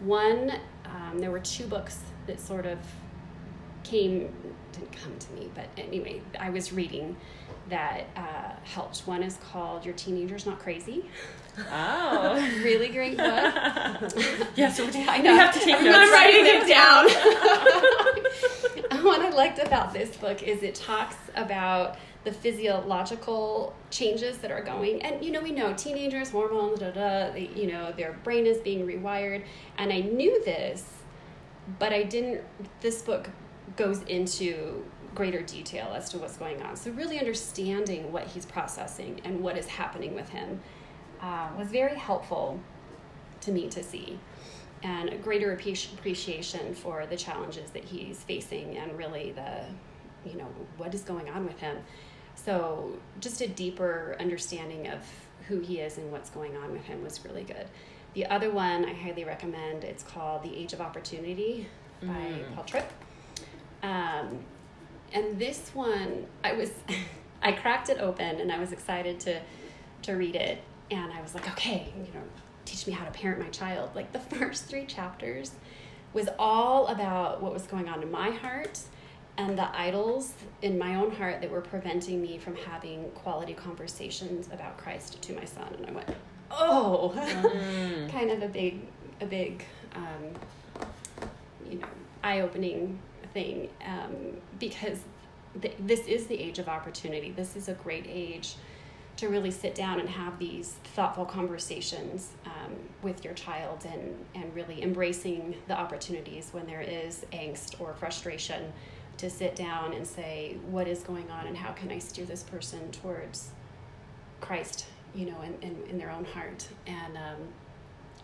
[0.00, 0.52] one,
[0.86, 2.78] um, there were two books that sort of
[3.82, 4.32] came
[4.72, 7.16] didn't come to me, but anyway, I was reading
[7.70, 9.00] that uh, helped.
[9.06, 11.04] One is called "Your Teenager's Not Crazy."
[11.72, 13.26] oh really great book.
[14.56, 15.34] yes we I we know.
[15.36, 16.66] have to take I'm notes writing it
[18.90, 19.04] down.
[19.04, 24.62] what I liked about this book is it talks about the physiological changes that are
[24.62, 27.30] going, and you know, we know teenagers, hormones, da da.
[27.32, 29.42] They, you know, their brain is being rewired,
[29.78, 30.84] and I knew this,
[31.78, 32.42] but I didn't.
[32.80, 33.30] This book
[33.76, 36.76] goes into greater detail as to what's going on.
[36.76, 40.60] So really understanding what he's processing and what is happening with him
[41.20, 42.60] uh, was very helpful
[43.42, 44.18] to me to see
[44.82, 49.64] and a greater appreciation for the challenges that he's facing and really the
[50.28, 50.46] you know
[50.78, 51.76] what is going on with him
[52.34, 54.98] so just a deeper understanding of
[55.48, 57.66] who he is and what's going on with him was really good
[58.14, 61.66] the other one i highly recommend it's called the age of opportunity
[62.02, 62.54] by Mm.
[62.54, 62.90] paul tripp
[63.82, 64.38] um,
[65.12, 66.70] and this one i was
[67.42, 69.40] i cracked it open and i was excited to
[70.02, 70.62] to read it.
[70.90, 72.24] And i was like okay you know
[72.64, 73.90] teach me how to parent my child.
[73.94, 75.52] Like the first three chapters
[76.12, 78.78] was all about what was going on in my heart
[79.36, 84.48] and the idols in my own heart that were preventing me from having quality conversations
[84.52, 85.72] about christ to my son.
[85.78, 86.08] And i went
[86.50, 88.10] oh Mm.
[88.10, 88.80] kind of a big
[89.20, 90.84] a big um,
[91.70, 91.86] you know
[92.22, 92.98] eye-opening
[93.32, 94.98] thing um, because
[95.60, 97.30] th- this is the age of opportunity.
[97.30, 98.54] This is a great age
[99.16, 104.54] to really sit down and have these thoughtful conversations um, with your child and, and
[104.54, 108.72] really embracing the opportunities when there is angst or frustration
[109.18, 112.42] to sit down and say what is going on and how can i steer this
[112.42, 113.50] person towards
[114.40, 114.86] christ?
[115.14, 116.66] You know in, in, in their own heart.
[116.86, 117.48] And um,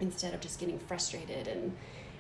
[0.01, 1.77] instead of just getting frustrated and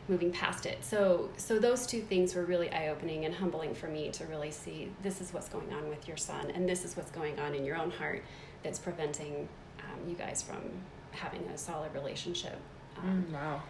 [0.08, 4.10] moving past it so so those two things were really eye-opening and humbling for me
[4.10, 7.10] to really see this is what's going on with your son and this is what's
[7.10, 8.22] going on in your own heart
[8.62, 9.48] that's preventing
[9.80, 10.62] um, you guys from
[11.10, 12.58] having a solid relationship
[12.98, 13.62] um, Mm, wow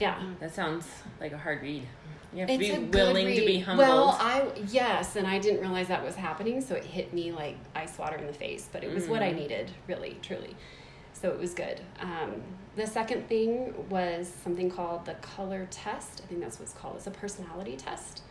[0.00, 0.20] Yeah.
[0.40, 0.86] That sounds
[1.20, 1.82] like a hard read.
[2.34, 3.60] You have It's to be willing to be read.
[3.62, 3.88] humbled.
[3.88, 7.56] Well, I yes, and I didn't realize that was happening, so it hit me like
[7.74, 8.68] ice water in the face.
[8.70, 9.36] But it was what I Mm.
[9.36, 10.54] needed, really, truly.
[11.14, 11.80] So it was good.
[12.00, 12.42] Um,
[12.76, 16.20] the second thing was something called the color test.
[16.22, 16.96] I think that's what it's called.
[16.96, 18.22] It's a personality test.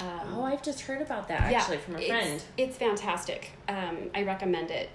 [0.00, 2.40] Um, oh, I've just heard about that yeah, actually from a friend.
[2.56, 3.50] It's fantastic.
[3.68, 4.90] Um, I recommend it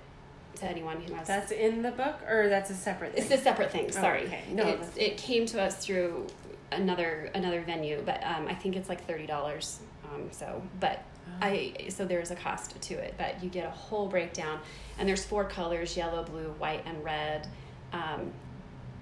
[0.55, 1.27] to anyone who has.
[1.27, 3.23] That's in the book, or that's a separate thing?
[3.23, 3.91] It's a separate thing.
[3.91, 4.43] Sorry, okay.
[4.51, 6.27] No, It's- it came to us through
[6.71, 9.79] another another venue, but um, I think it's like thirty dollars.
[10.05, 11.03] Um, so, but
[11.41, 14.59] I so there's a cost to it, but you get a whole breakdown,
[14.97, 17.47] and there's four colors: yellow, blue, white, and red.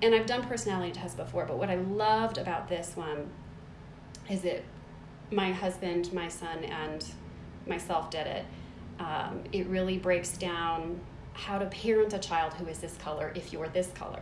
[0.02, 3.30] And I've done personality tests before, but what I loved about this one
[4.30, 4.64] is that
[5.32, 7.06] my husband, my son, and
[7.68, 8.46] myself did it.
[9.00, 11.00] Um, it really breaks down
[11.34, 14.22] how to parent a child who is this color if you're this color.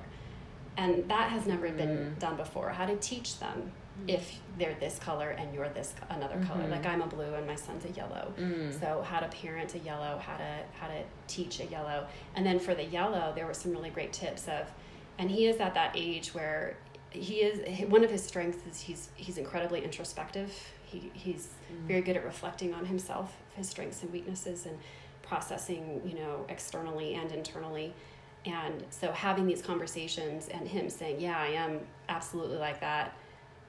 [0.78, 2.70] And that has never been done before.
[2.70, 3.72] How to teach them
[4.08, 6.64] if they're this color and you're this another color.
[6.64, 6.72] Mhm.
[6.72, 8.32] Like I'm a blue and my son's a yellow.
[8.40, 8.80] Mm.
[8.80, 12.60] So how to parent a yellow, how to how to teach a yellow, and then
[12.60, 14.72] for the yellow, there were some really great tips of,
[15.20, 16.78] and he is at that age where
[17.12, 20.52] he is one of his strengths is he's he's incredibly introspective.
[20.86, 21.88] He he's mm.
[21.88, 24.78] very good at reflecting on himself, his strengths and weaknesses, and
[25.22, 27.94] processing you know externally and internally.
[28.46, 33.14] And so having these conversations and him saying, "Yeah, I am absolutely like that,"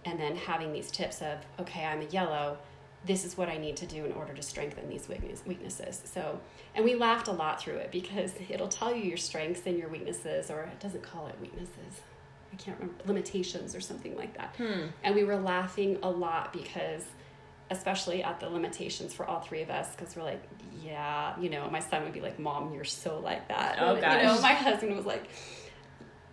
[0.05, 2.59] and then having these tips of, "Okay, I'm a yellow."
[3.07, 6.03] This is what I need to do in order to strengthen these weaknesses.
[6.05, 6.39] So,
[6.75, 9.89] and we laughed a lot through it because it'll tell you your strengths and your
[9.89, 12.03] weaknesses, or it doesn't call it weaknesses.
[12.53, 14.55] I can't remember, limitations or something like that.
[14.57, 14.87] Hmm.
[15.03, 17.05] And we were laughing a lot because,
[17.71, 20.43] especially at the limitations for all three of us, because we're like,
[20.83, 23.77] yeah, you know, my son would be like, Mom, you're so like that.
[23.81, 25.25] Oh, And, You know, my husband was like,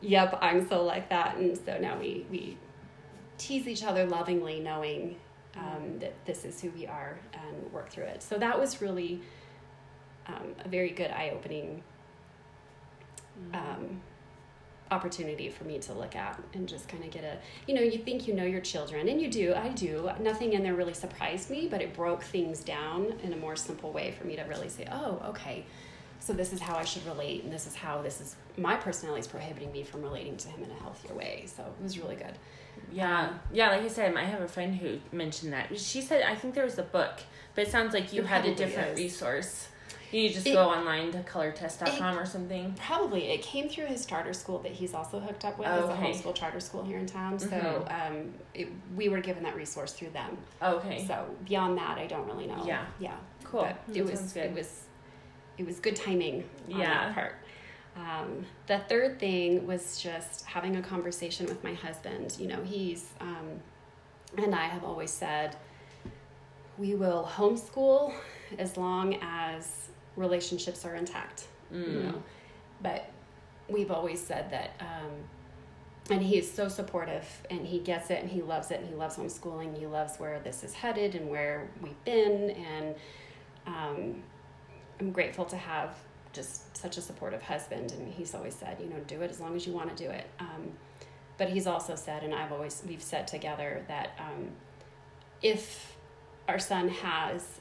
[0.02, 1.38] Yep, I'm so like that.
[1.38, 2.58] And so now we, we
[3.38, 5.18] tease each other lovingly, knowing
[5.58, 8.22] um, that this is who we are and work through it.
[8.22, 9.22] So that was really
[10.28, 11.84] um, a very good eye opening
[13.54, 14.02] um,
[14.90, 17.98] opportunity for me to look at and just kind of get a, you know, you
[17.98, 20.10] think you know your children, and you do, I do.
[20.20, 23.92] Nothing in there really surprised me, but it broke things down in a more simple
[23.92, 25.66] way for me to really say, oh, okay.
[26.20, 29.22] So this is how I should relate, and this is how this is my personality
[29.22, 31.46] is prohibiting me from relating to him in a healthier way.
[31.46, 32.34] So it was really good.
[32.92, 33.70] Yeah, yeah.
[33.70, 35.78] Like I said, I have a friend who mentioned that.
[35.80, 37.20] She said I think there was a book,
[37.56, 38.98] but it sounds like you There had a different is.
[39.00, 39.68] resource.
[40.10, 42.74] You just It- go online to colortest.com or something.
[42.80, 45.68] Probably it came through his charter school that he's also hooked up with.
[45.68, 46.10] Okay.
[46.12, 47.38] It's a homeschool charter school here in town.
[47.38, 48.08] So Mhm.
[48.08, 50.38] um, it, we were given that resource through them.
[50.62, 51.06] Okay.
[51.06, 52.64] So beyond that, I don't really know.
[52.66, 52.86] Yeah.
[53.00, 53.64] yeah, cool.
[53.64, 54.46] But it was good.
[54.46, 54.84] it was
[55.58, 57.06] it was good timing on Yeah.
[57.06, 57.36] that part.
[57.98, 62.36] Um, the third thing was just having a conversation with my husband.
[62.40, 63.60] You know, he's um,
[64.38, 65.56] and I have always said
[66.78, 68.14] we will homeschool
[68.60, 71.48] as long as relationships are intact.
[71.72, 72.04] You Mm.
[72.04, 72.24] know,
[72.82, 73.10] but
[73.68, 74.72] we've always said that.
[74.80, 75.12] Um,
[76.10, 78.96] and he is so supportive and he gets it and he loves it and he
[78.96, 82.96] loves homeschooling he loves where this is headed and where we've been and
[83.66, 84.24] um,
[85.02, 85.98] i'm grateful to have
[86.38, 89.54] just such a supportive husband and he's always said you know do it as long
[89.58, 90.26] as you want to do it.
[90.40, 90.64] Um,
[91.40, 94.42] but he's also said and i've always we've said together that um,
[95.42, 95.96] if
[96.48, 97.60] our son has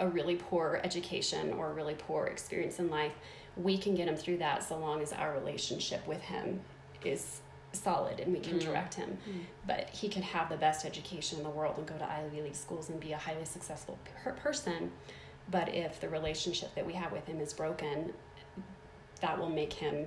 [0.00, 3.12] a really poor education or a really poor experience in life
[3.56, 6.60] we can get him through that so long as our relationship with him
[7.04, 7.40] is
[7.72, 8.64] solid and we can Mm.
[8.64, 9.18] direct him.
[9.66, 12.54] But he could have the best education in the world and go to ivy league
[12.54, 14.90] schools and be a highly successful per- person
[15.50, 18.12] but if the relationship that we have with him is broken
[19.20, 20.06] that will make him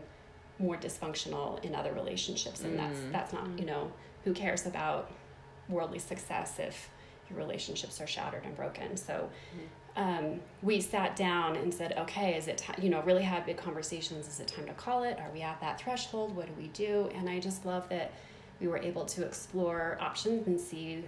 [0.59, 2.63] more dysfunctional in other relationships.
[2.63, 3.11] And that's Mm.
[3.11, 3.91] that's not you know
[4.23, 5.11] who cares about
[5.69, 6.89] worldly success if
[7.29, 8.95] your relationships are shattered and broken.
[8.97, 9.29] So
[9.95, 13.57] um, we sat down and said okay is it time you know really had big
[13.57, 14.27] conversations.
[14.27, 15.19] Is it time to call it?
[15.19, 16.35] Are we at that threshold?
[16.35, 17.09] What do we do?
[17.15, 18.11] And i just love that
[18.59, 21.03] we were able to explore options and see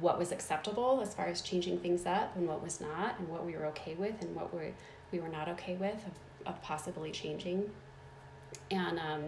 [0.00, 3.44] what was acceptable as far as changing things up and what was not and what
[3.44, 4.72] we were okay with and what we,
[5.12, 6.12] we were not okay with of,
[6.54, 7.70] of possibly changing
[8.70, 9.24] and um,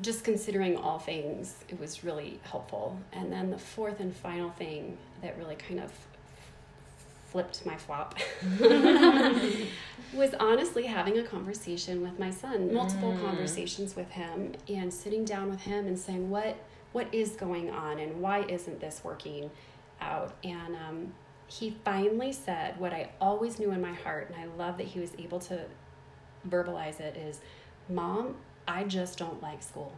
[0.00, 4.96] just considering all things it was really helpful and then the fourth and final thing
[5.22, 5.90] that really kind of
[7.30, 8.18] flipped my flop
[10.12, 13.20] was honestly having a conversation with my son multiple Mm.
[13.22, 16.56] conversations with him and sitting down with him and saying what
[16.92, 19.50] what is going on and why isn't this working
[20.00, 21.12] out and um,
[21.46, 25.00] he finally said what i always knew in my heart and i love that he
[25.00, 25.60] was able to
[26.48, 27.40] verbalize it is
[27.88, 28.34] mom
[28.66, 29.92] i just don't like school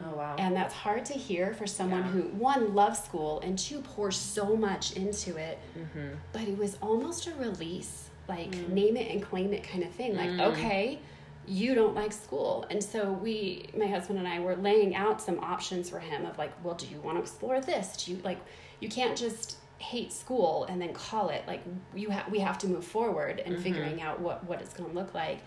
[0.00, 0.36] Oh wow.
[0.38, 2.10] And that's hard to hear for someone Yeah.
[2.12, 5.58] who, one, loves school and two, pours so much into it.
[5.76, 6.14] mm-hmm.
[6.32, 8.68] But it was almost a release, like Mm.
[8.68, 10.14] name it and claim it kind of thing.
[10.16, 11.00] Like, okay,
[11.48, 12.66] you don't like school.
[12.70, 16.36] And so we, my husband and I, were laying out some options for him of
[16.36, 18.04] like, well, do you want to explore this?
[18.04, 18.38] Do you like,
[18.80, 21.44] you can't just hate school and then call it.
[21.46, 21.62] Like
[21.94, 23.62] you have we have to move forward and mm-hmm.
[23.62, 25.40] figuring out what what it's going to look like.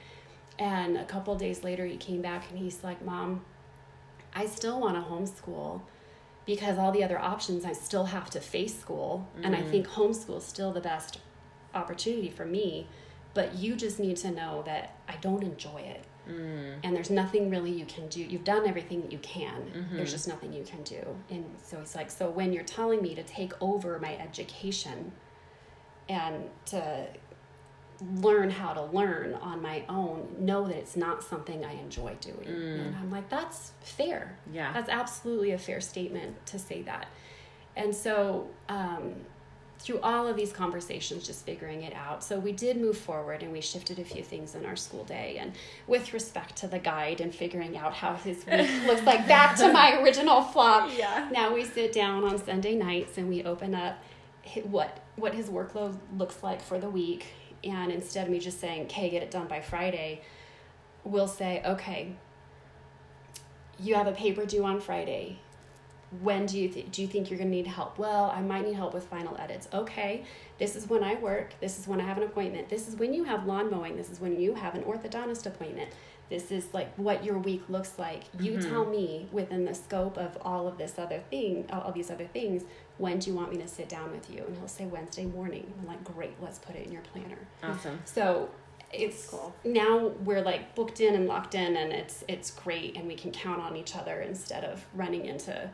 [0.57, 3.45] And a couple days later he came back and he's like mom
[4.33, 5.81] i still want to homeschool
[6.45, 9.27] because all the other options i still have to face school.
[9.43, 9.69] And i mm-hmm.
[9.69, 11.19] think homeschool is still the best
[11.73, 12.87] opportunity for me
[13.33, 16.05] but you just need to know that i don't enjoy it.
[16.29, 16.75] Mm.
[16.83, 18.21] And there's nothing really you can do.
[18.21, 19.61] You've done everything that you can.
[19.75, 19.97] Mm-hmm.
[19.97, 21.03] There's just nothing you can do.
[21.29, 25.11] And so he's like so when you're telling me to take over my education
[26.09, 27.07] and to
[28.15, 32.47] learn how to learn on my own know that it's not something i enjoy doing.
[32.47, 32.79] Mm.
[32.87, 34.37] And i'm like that's fair.
[34.51, 34.73] Yeah.
[34.73, 37.07] that's absolutely a fair statement to say that.
[37.75, 39.15] And so um,
[39.81, 42.23] through all of these conversations just figuring it out.
[42.23, 45.37] So we did move forward and we shifted a few things in our school day.
[45.39, 45.53] And
[45.87, 49.71] with respect to the guide and figuring out how his week looks like back to
[49.71, 51.27] my original flop Yeah.
[51.31, 53.97] now we sit down on sunday nights and we open up
[54.63, 57.25] what what his workload looks like for the week.
[57.63, 60.21] And instead of me just saying okay get it done by friday
[61.03, 62.13] we'll say okay
[63.79, 65.39] you have a paper due on friday
[66.21, 67.97] when do you th- do you think you're going to need help?
[67.97, 69.67] Well i might need help with final edits.
[69.73, 70.23] Okay
[70.59, 73.13] this is when i work this is when i have an appointment this is when
[73.13, 75.91] you have lawn mowing this is when you have an orthodontist appointment.
[76.29, 78.23] This is like what your week looks like.
[78.39, 78.69] You mm-hmm.
[78.69, 82.27] tell me within the scope of all of this other thing all of these other
[82.27, 82.63] things
[82.97, 84.43] when do you want me to sit down with you?
[84.45, 85.73] And he'll say wednesday morning.
[85.79, 87.39] I'm like great let's put it in your planner.
[87.63, 87.99] Awesome.
[88.05, 88.49] so
[88.93, 89.53] it's Cool.
[89.63, 93.31] now we're like booked in and locked in, and it's it's great, and we can
[93.31, 95.69] count on each other instead of running into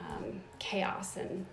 [0.00, 1.46] um, chaos and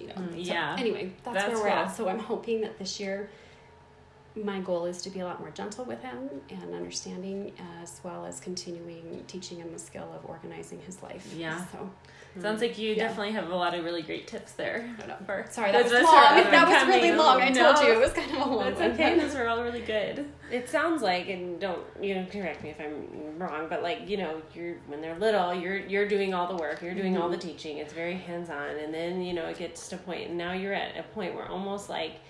[0.00, 0.14] you know.
[0.14, 0.76] Mm, so yeah.
[0.78, 1.78] Anyway, that's, That's where we're cool.
[1.78, 1.96] at.
[1.96, 3.30] So I'm hoping that this year.
[4.34, 7.52] My goal is to be a lot more gentle with him and understanding,
[7.82, 11.32] as well as continuing teaching him the skill of organizing his life.
[11.36, 11.64] Yeah.
[11.66, 11.90] So
[12.40, 13.08] Sounds like you Yeah.
[13.08, 14.88] definitely have a lot of really great tips there.
[14.96, 15.26] I don't know.
[15.26, 16.02] For, Sorry, that was long.
[16.04, 17.02] That was coming.
[17.02, 17.42] really long.
[17.42, 18.90] I No, told you it was kind of a long That's one.
[18.92, 19.18] okay.
[19.20, 20.24] Those are all really good.
[20.50, 24.16] It sounds like, and don't you know, correct me if I'm wrong, but like you
[24.16, 27.32] know, you're when they're little, you're you're doing all the work, you're doing all mm-hmm.
[27.32, 27.78] the teaching.
[27.78, 30.52] It's very hands on, and then you know it gets to a point, and now
[30.52, 32.20] you're at a point where almost like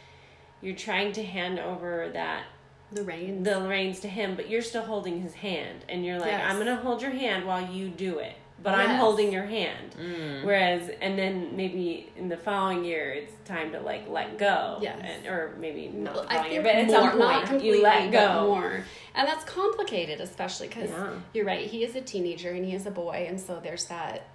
[0.62, 2.44] you're trying to hand over that
[2.92, 3.44] The reins.
[3.44, 6.44] the reins to him, but you're still holding his hand, and you're like, Yes.
[6.50, 9.96] I'm gonna hold your hand while you do it, but I'm holding your hand.
[10.00, 10.44] Mm.
[10.44, 14.78] Whereas, and then maybe in the following year, it's time to like let go.
[14.80, 15.00] Yes.
[15.02, 17.46] And, or maybe not the I following year, think but at more, some not point
[17.48, 18.46] completely, you let go.
[18.46, 18.84] more,
[19.14, 21.10] and that's complicated, especially because Yeah.
[21.34, 21.66] you're right.
[21.66, 24.26] He is a teenager and he is a boy, and so there's that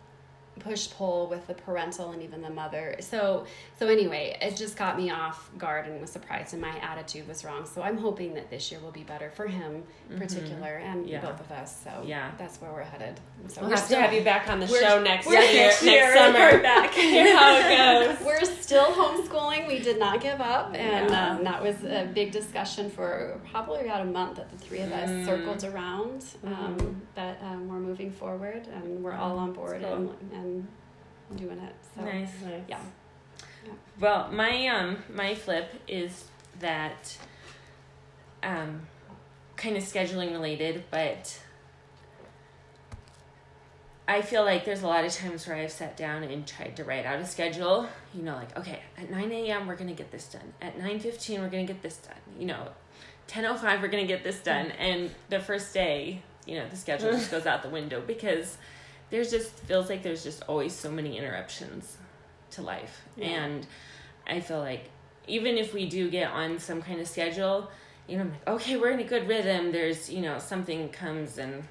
[0.60, 2.96] push pull with the parental and even the mother.
[3.00, 3.46] So
[3.80, 7.46] so anyway, it just got me off guard and was surprised, and my attitude was
[7.46, 7.66] wrong.
[7.66, 11.10] So I'm hoping that this year will be better for him, in particular, and Mm-hmm.
[11.10, 11.22] Yeah.
[11.22, 11.82] both of us.
[11.84, 12.32] So Yeah.
[12.38, 13.20] that's where we're headed.
[13.48, 15.54] So We'll we're have still- to have you back on the show next year, next
[15.54, 16.46] next, year, summer.
[16.46, 16.94] report back.
[16.94, 18.18] Hear how it goes.
[18.26, 19.68] We're still homeschooling.
[19.68, 21.30] We did not give up, and Yeah.
[21.36, 24.92] um, that was a big discussion for probably about a month that the three of
[24.92, 25.26] us Mm.
[25.26, 26.26] circled around.
[26.46, 30.47] Um, That um, we're moving forward, and we're all on board That's and, and
[31.36, 31.76] doing it.
[31.96, 32.30] So Nice.
[32.68, 32.80] yeah,
[34.00, 36.26] Well, my um my flip is
[36.60, 37.18] that
[38.44, 38.88] um
[39.56, 41.40] kind of scheduling related, but
[44.10, 46.86] I feel like there's a lot of times where I've sat down and tried to
[46.86, 47.88] write out a schedule.
[48.14, 49.68] You know, like okay, at nine a.m.
[49.68, 50.54] we're gonna get this done.
[50.62, 52.16] At nine fifteen we're gonna get this done.
[52.40, 52.70] You know,
[53.28, 54.72] ten o five we're gonna get this done.
[54.80, 58.58] And the first day, you know, the schedule just goes out the window because
[59.10, 61.98] there's just feels like there's just always so many interruptions
[62.52, 63.28] to life Yeah.
[63.46, 63.68] and
[64.26, 64.90] i feel like
[65.28, 67.70] even if we do get on some kind of schedule
[68.08, 71.38] you know I'm like okay we're in a good rhythm there's you know something comes
[71.38, 71.64] and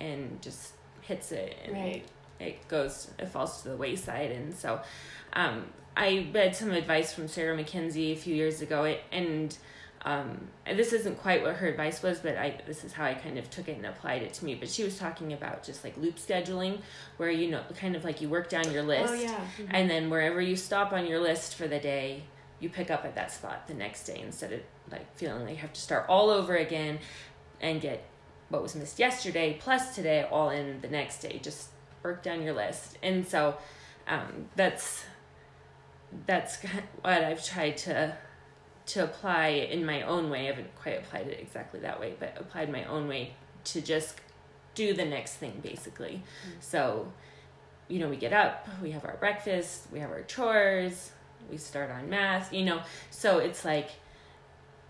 [0.00, 0.72] and just
[1.02, 2.04] hits it and right.
[2.38, 4.80] it goes it falls to the wayside and so
[5.32, 5.64] um,
[5.96, 9.56] i read some advice from Sarah Mackenzie a few years ago it, and
[10.02, 13.12] um, and this isn't quite what her advice was but i this is how i
[13.12, 14.54] kind of took it and applied it to me.
[14.54, 16.80] But she was talking about just like loop scheduling
[17.18, 19.40] where you know kind of like you work down your list Oh yeah.
[19.70, 22.22] and then wherever you stop on your list for the day
[22.60, 25.56] you pick up at that spot the next day instead of like feeling like you
[25.60, 26.98] have to start all over again
[27.60, 28.04] and get
[28.48, 31.38] what was missed yesterday plus today all in the next day.
[31.42, 31.68] Just
[32.02, 32.98] work down your list.
[33.02, 33.56] And so
[34.08, 35.04] um, that's
[36.26, 36.56] that's
[37.02, 38.16] what i've tried to
[38.90, 42.34] to apply in my own way i haven't quite applied it exactly that way but
[42.38, 43.32] applied my own way
[43.64, 44.20] to just
[44.74, 46.22] do the next thing basically.
[46.46, 46.52] Mm.
[46.60, 47.12] So,
[47.88, 51.10] you know, we get up, we have our breakfast, we have our chores,
[51.50, 52.80] we start on math, you know.
[53.10, 53.90] So it's like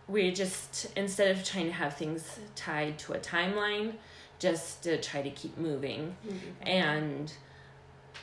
[0.08, 3.94] we just instead of trying to have things tied to a timeline,
[4.38, 6.16] just to try to keep moving.
[6.26, 6.68] Mm-hmm.
[6.68, 7.32] And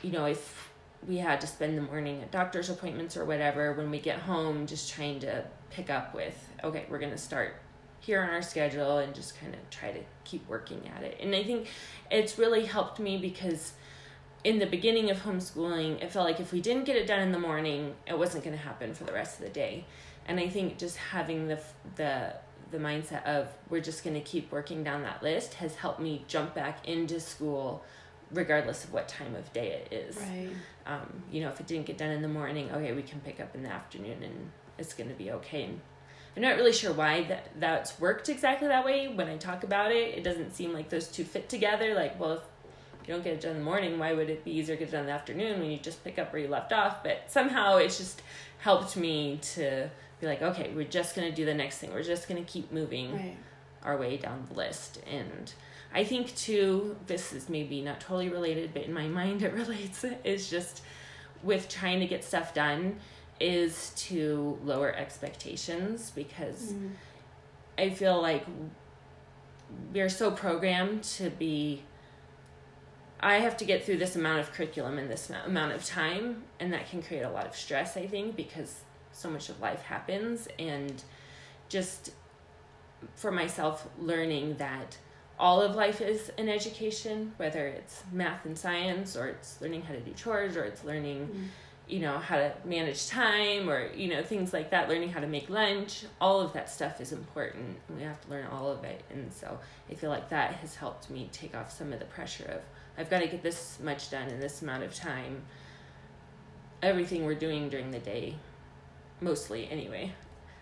[0.02, 0.70] you know, if
[1.06, 4.66] we had to spend the morning at doctor's appointments or whatever, when we get home,
[4.66, 7.56] just trying to pick up with, okay, we're going to start
[8.00, 11.18] here on our schedule and just kind of try to keep working at it.
[11.20, 11.68] And I think
[12.10, 13.72] it's really helped me because
[14.44, 17.32] in the beginning of homeschooling, it felt like if we didn't get it done in
[17.32, 19.84] the morning, it wasn't going to happen for the rest of the day.
[20.26, 21.60] And I think just having the
[21.96, 22.34] the
[22.70, 26.22] the mindset of we're just going to keep working down that list has helped me
[26.28, 27.82] jump back into school
[28.30, 30.16] regardless of what time of day it is.
[30.16, 30.50] Right.
[30.86, 33.40] Um, you know, if it didn't get done in the morning, okay, we can pick
[33.40, 35.64] up in the afternoon and it's going to be okay.
[35.64, 35.80] And
[36.36, 39.08] I'm not really sure why that that's worked exactly that way.
[39.08, 41.94] When I talk about it, it doesn't seem like those two fit together.
[41.94, 42.40] Like, well, if
[43.08, 44.88] you don't get it done in the morning, why would it be easier to get
[44.88, 47.02] it done in the afternoon when you just pick up where you left off?
[47.02, 48.22] But somehow it's just
[48.58, 49.88] helped me to
[50.20, 51.92] be like, okay, we're just going to do the next thing.
[51.92, 53.36] We're just going to keep moving Right.
[53.82, 55.00] our way down the list.
[55.10, 55.52] And
[55.94, 60.04] I think too, this is maybe not totally related, but in my mind it relates,
[60.24, 60.82] is just
[61.42, 62.96] with trying to get stuff done
[63.40, 66.88] is to lower expectations because mm-hmm.
[67.76, 68.44] I feel like
[69.92, 71.82] we're so programmed to be
[73.20, 76.72] I have to get through this amount of curriculum in this amount of time and
[76.72, 78.80] that can create a lot of stress I think because
[79.18, 80.48] so much of life happens.
[80.58, 81.02] And
[81.68, 82.12] just
[83.14, 84.96] for myself learning that
[85.38, 89.94] all of life is an education whether it's math and science or it's learning how
[89.94, 91.44] to do chores or it's learning mm-hmm.
[91.88, 95.26] You know how to manage time or you know things like that learning how to
[95.26, 97.78] make lunch all of that stuff is important.
[97.94, 99.02] We have to learn all of it.
[99.10, 99.58] And so
[99.90, 102.60] i feel like that has helped me take off some of the pressure of
[102.98, 105.42] i've got to get this much done in this amount of time.
[106.82, 108.36] Everything we're doing during the day
[109.20, 110.12] mostly anyway.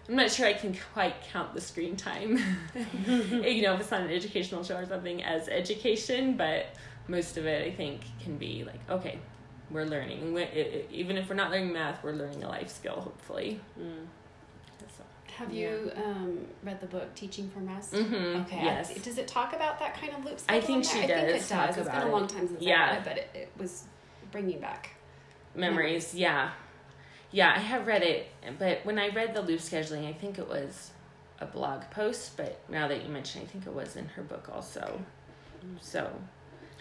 [0.09, 2.39] I'm not sure i can quite count the screen time.
[3.07, 6.67] You know if it's not an educational show or something as education but
[7.09, 9.19] most of it i think can be like okay
[9.71, 12.69] we're learning we- it- it- even if we're not learning math we're learning a life
[12.69, 14.07] skill hopefully Mm.
[14.97, 15.03] so,
[15.39, 17.93] Have you um, read the book Teaching from Rest?
[17.93, 18.63] Mhm, Okay.
[18.63, 18.91] yes.
[18.91, 20.35] I, does it talk about that kind of loop?
[20.49, 21.19] I schedule think she there?
[21.19, 21.77] I think does it talk does.
[21.79, 22.83] It's about been a long time since Yeah.
[22.85, 23.85] I read it, but it, it was
[24.33, 24.91] bringing back.
[25.55, 26.51] memories yeah
[27.33, 30.47] yeah i have read it but when i read the loop scheduling i think it
[30.49, 30.91] was
[31.41, 34.49] a blog post but now that you mention i think it was in her book
[34.55, 35.01] also
[35.81, 36.11] so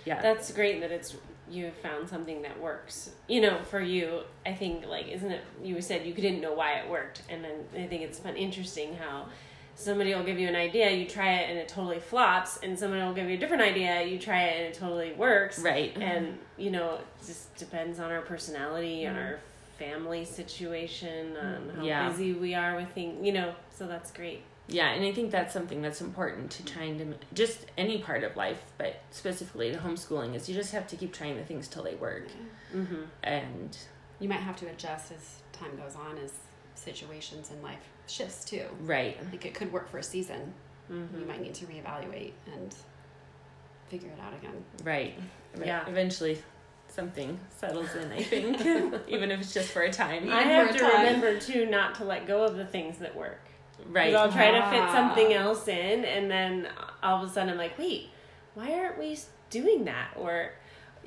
[0.05, 1.15] yeah That's great that it's
[1.49, 3.11] you have found something that works.
[3.27, 5.41] You know, for you, I think like isn't it?
[5.63, 8.95] You said you didn't know why it worked, and then I think it's fun, interesting
[8.95, 9.27] how
[9.75, 13.01] somebody will give you an idea, you try it, and it totally flops, and somebody
[13.01, 15.59] will give you a different idea, you try it, and it totally works.
[15.59, 19.39] right And you know, it just depends on our personality, on our
[19.77, 22.09] family situation, on how Yeah.
[22.09, 23.25] busy we are with things.
[23.25, 24.41] You know, so that's great.
[24.67, 28.35] Yeah, and I think that's something that's important to trying to just any part of
[28.35, 31.83] life, but specifically to homeschooling is you just have to keep trying the things till
[31.83, 32.27] they work.
[32.75, 33.03] Mm-hmm.
[33.23, 33.77] And
[34.19, 36.33] You might have to adjust as time goes on, as
[36.73, 38.63] situations in life shifts too.
[38.81, 40.53] right, Like it could work for a season.
[40.91, 41.19] Mm-hmm.
[41.19, 42.73] You might need to reevaluate and
[43.89, 44.63] figure it out again.
[44.83, 45.13] right.
[45.55, 45.67] Right.
[45.67, 45.87] Yeah.
[45.87, 46.41] Eventually
[46.89, 48.61] something settles in, I think,
[49.07, 50.29] even if it's just for a time.
[50.31, 50.91] I have to time.
[51.05, 53.39] remember too not to let go of the things that work.
[53.87, 54.13] Right.
[54.13, 56.67] 'Cause I'll try to fit something else in, and then
[57.03, 58.09] all of a sudden I'm like, wait,
[58.53, 59.17] why aren't we
[59.49, 60.11] doing that?
[60.15, 60.51] Or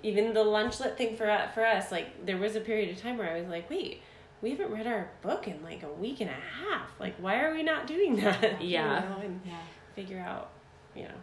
[0.03, 3.17] even the lunchlet thing for uh, for us, like there was a period of time
[3.19, 4.03] where I was like, wait,
[4.43, 6.89] we haven't read our book in like a week and a half.
[7.01, 8.61] Like, why are we not doing that?
[8.63, 9.01] You Yeah.
[9.09, 9.55] know, and Yeah.
[9.97, 10.51] figure out,
[10.95, 11.15] you know.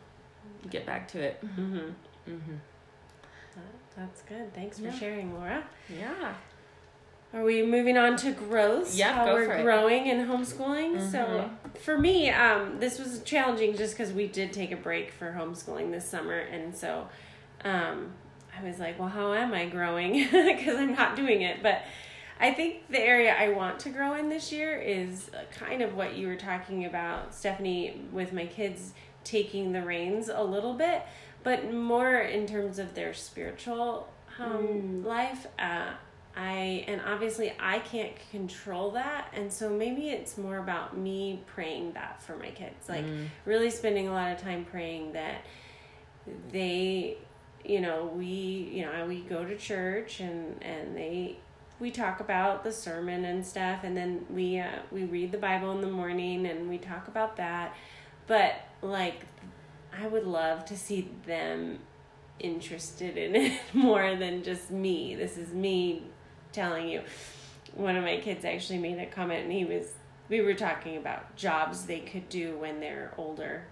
[0.70, 1.40] Get back to it.
[1.46, 1.90] Mm-hmm.
[2.26, 2.56] hmm
[3.96, 4.54] That's good.
[4.54, 4.92] Thanks for Yeah.
[5.00, 5.64] sharing, Laura.
[5.90, 6.34] Yeah.
[7.36, 8.96] Are we moving on to growth?
[8.96, 11.12] Yeah, how we're growing and homeschooling.
[11.12, 11.78] So Mhm.
[11.80, 15.92] for me, um, this was challenging just because we did take a break for homeschooling
[15.92, 17.10] this summer, and so
[17.66, 18.14] um,
[18.58, 20.28] I was like, well, how am I growing?
[20.32, 21.84] Because I'm not doing it, but.
[22.38, 25.96] I think the area I want to grow in this year is uh, kind of
[25.96, 28.92] what you were talking about, Stephanie, with my kids
[29.24, 31.04] taking the reins a little bit,
[31.44, 35.48] but more in terms of their spiritual um, life.
[35.58, 35.92] Uh,
[36.36, 41.94] I and obviously I can't control that, and so maybe it's more about me praying
[41.94, 43.06] that for my kids, like
[43.46, 45.46] really spending a lot of time praying that
[46.52, 47.18] they,
[47.64, 51.38] you know, we, you know, we go to church and and they
[51.80, 53.84] we talk about the sermon and stuff.
[53.84, 57.38] And then we uh, we read the bible in the morning and we talk about
[57.38, 57.76] that.
[58.28, 59.26] But like
[59.98, 61.80] I would love to see them
[62.40, 65.16] interested in it more than just me.
[65.16, 66.04] This is me
[66.56, 67.02] telling you.
[67.74, 69.92] One of my kids actually made a comment and he was
[70.28, 73.66] we were talking about jobs they could do when they're older.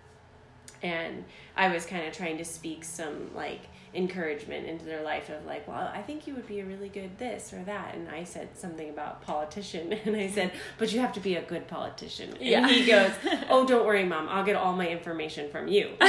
[0.83, 1.23] And
[1.55, 3.61] I was kind of trying to speak some like
[3.95, 7.17] encouragement into their life of like, well, I think you would be a really good
[7.19, 7.93] this or that.
[7.95, 11.41] And I said something about politician, and I said, but you have to be a
[11.43, 12.31] good politician.
[12.33, 12.67] And Yeah.
[12.67, 13.11] he goes,
[13.49, 15.91] oh, don't worry, mom, I'll get all my information from you.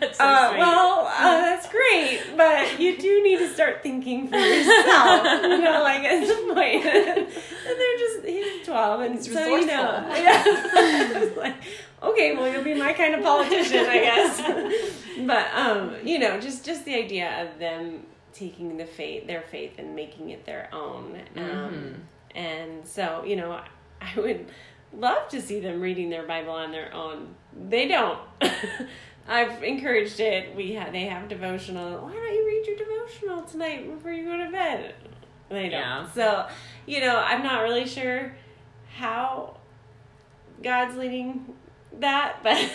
[0.00, 4.36] That's so Uh, well, uh, that's great, but you do need to start thinking for
[4.36, 5.24] yourself.
[5.42, 9.66] you know, like at some point, and they're just he's twelve, and He's so you
[9.66, 10.22] know, resourceful.
[10.22, 11.30] yeah.
[11.36, 11.54] Like,
[12.02, 14.42] okay, well, you'll be my kind of politician, I guess.
[15.26, 19.72] but um, you know, just just the idea of them taking the faith, their faith,
[19.78, 21.20] and making it their own.
[21.36, 21.94] Um, Mhm.
[22.34, 23.58] And so, you know,
[24.02, 24.50] I would
[24.92, 27.34] love to see them reading their Bible on their own.
[27.68, 28.18] They don't.
[29.28, 30.54] I've encouraged it.
[30.54, 31.98] We have they have devotional.
[32.04, 34.94] Why don't you read your devotional tonight before you go to bed?
[35.48, 35.72] They don't.
[35.80, 36.10] Yeah.
[36.10, 36.46] So,
[36.86, 38.36] you know, I'm not really sure
[38.96, 39.56] how
[40.62, 41.54] God's leading
[42.00, 42.70] that, but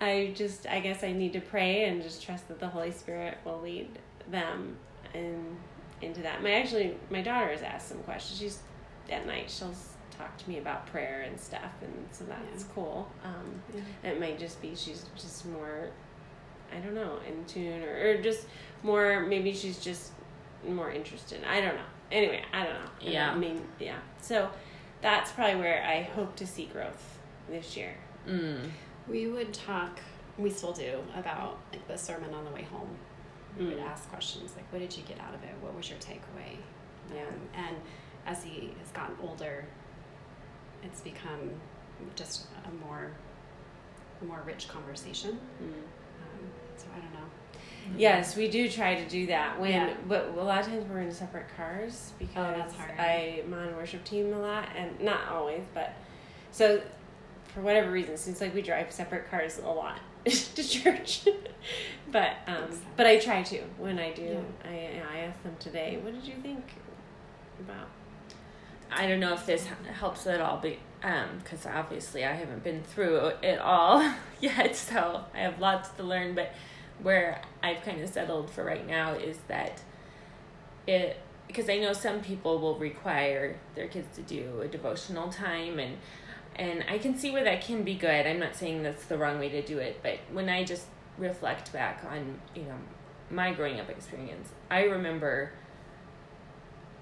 [0.00, 3.38] I just I guess I need to pray and just trust that the Holy Spirit
[3.44, 3.88] will lead
[4.30, 4.76] them
[5.14, 5.56] and
[6.02, 6.42] into that.
[6.42, 8.38] My actually my daughter has asked some questions.
[8.38, 8.58] She's
[9.10, 9.74] at night she'll
[10.18, 12.68] talk to me about prayer and stuff, and so that's Yeah.
[12.74, 13.08] cool.
[13.24, 14.10] Um, Yeah.
[14.10, 15.90] it might just be she's just more
[16.72, 18.46] I don't know in tune or, or just
[18.82, 20.12] more maybe she's just
[20.66, 21.40] more interested.
[21.44, 21.84] I don't know.
[22.10, 22.90] Anyway, I don't know.
[23.00, 23.30] Yeah.
[23.30, 23.98] I mean, yeah.
[24.20, 24.50] So
[25.00, 27.18] that's probably where I hope to see growth
[27.48, 27.94] this year.
[28.26, 28.70] Mm.
[29.08, 30.00] We would talk,
[30.38, 32.88] we still do, about like the sermon on the way home.
[33.58, 33.86] We would Mm.
[33.86, 35.54] ask questions like, "What did you get out of it?
[35.60, 36.56] What was your takeaway?"
[37.14, 37.22] Yeah.
[37.22, 37.76] Um, and
[38.26, 39.64] as he has gotten older,
[40.82, 41.50] it's become
[42.16, 43.10] just a more,
[44.20, 45.38] a more rich conversation.
[45.62, 45.66] Mm.
[45.68, 47.20] Um, so I don't know.
[47.96, 49.94] Yes, we do try to do that when, Yeah.
[50.08, 52.90] but a lot of times we're in separate cars because that's hard.
[52.98, 55.94] I'm on worship team a lot, and not always, but
[56.50, 56.82] so
[57.56, 61.26] for whatever reason, seems like we drive separate cars a lot to church.
[62.12, 64.44] but um, but I try to when I do.
[64.62, 64.70] Yeah.
[64.70, 66.62] I I asked them today, what did you think
[67.58, 67.88] about?
[68.92, 69.66] I don't know if this
[69.98, 74.06] helps at all, but because obviously I haven't been through it all
[74.40, 76.34] yet, so I have lots to learn.
[76.34, 76.52] But
[77.02, 79.80] where I've kind of settled for right now is that
[80.86, 85.78] it because I know some people will require their kids to do a devotional time
[85.78, 85.96] and
[86.56, 88.26] and I can see where that can be good.
[88.26, 90.86] I'm not saying that's the wrong way to do it, but when I just
[91.18, 92.76] reflect back on, you know,
[93.30, 95.52] my growing up experience, I remember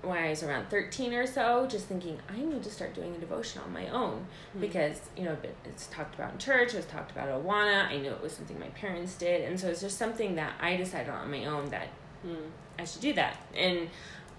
[0.02, 3.18] when I was around 13 or so, just thinking, I need to start doing a
[3.18, 4.26] devotion on my own
[4.60, 7.86] because, you know, it's talked about in church, it was talked about at Awana.
[7.86, 9.48] I knew it was something my parents did.
[9.48, 11.88] And so it's just something that I decided on my own that
[12.26, 12.50] Mm.
[12.78, 13.36] I should do that.
[13.54, 13.88] And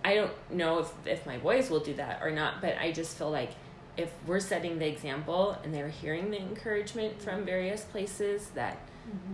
[0.04, 3.18] I don't know if, if my boys will do that or not, but I just
[3.18, 3.52] feel like
[3.98, 8.78] if we're setting the example and they're hearing the encouragement from various places, that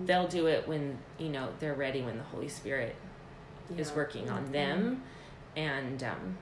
[0.06, 2.96] they'll do it when, you know, they're ready, when the Holy Spirit
[3.78, 5.02] is working on them.
[5.56, 6.38] And um,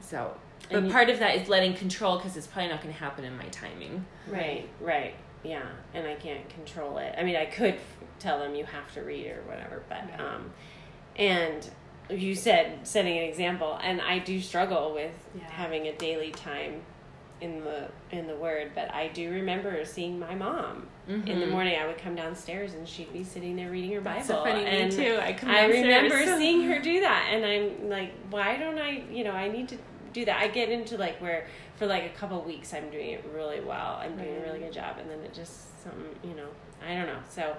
[0.00, 0.36] so,
[0.70, 3.00] And but you- part of that is letting control because it's probably not going to
[3.00, 4.04] happen in my timing.
[4.28, 5.62] Right, right, yeah,
[5.94, 7.14] and I can't control it.
[7.18, 7.80] I mean, I could f-
[8.18, 10.20] tell them you have to read or whatever, but Right.
[10.20, 10.52] um,
[11.16, 11.68] and
[12.10, 15.44] you said setting an example, and I do struggle with Yeah.
[15.50, 16.82] having a daily time
[17.44, 21.50] in the in the Word, but I do remember seeing my mom in the Mhm.
[21.50, 21.78] morning.
[21.78, 24.16] I would come downstairs and she'd be sitting there reading her Bible.
[24.16, 25.18] That's so funny, and me too.
[25.20, 26.38] I come I remember downstairs.
[26.38, 29.02] seeing her do that, and I'm like, why don't I?
[29.12, 29.76] You know, I need to
[30.12, 30.40] do that.
[30.42, 33.98] I get into like where for like a couple weeks I'm doing it really well.
[34.00, 36.48] I'm doing a really good job, and then it just something, you know,
[36.86, 37.20] I don't know.
[37.28, 37.56] So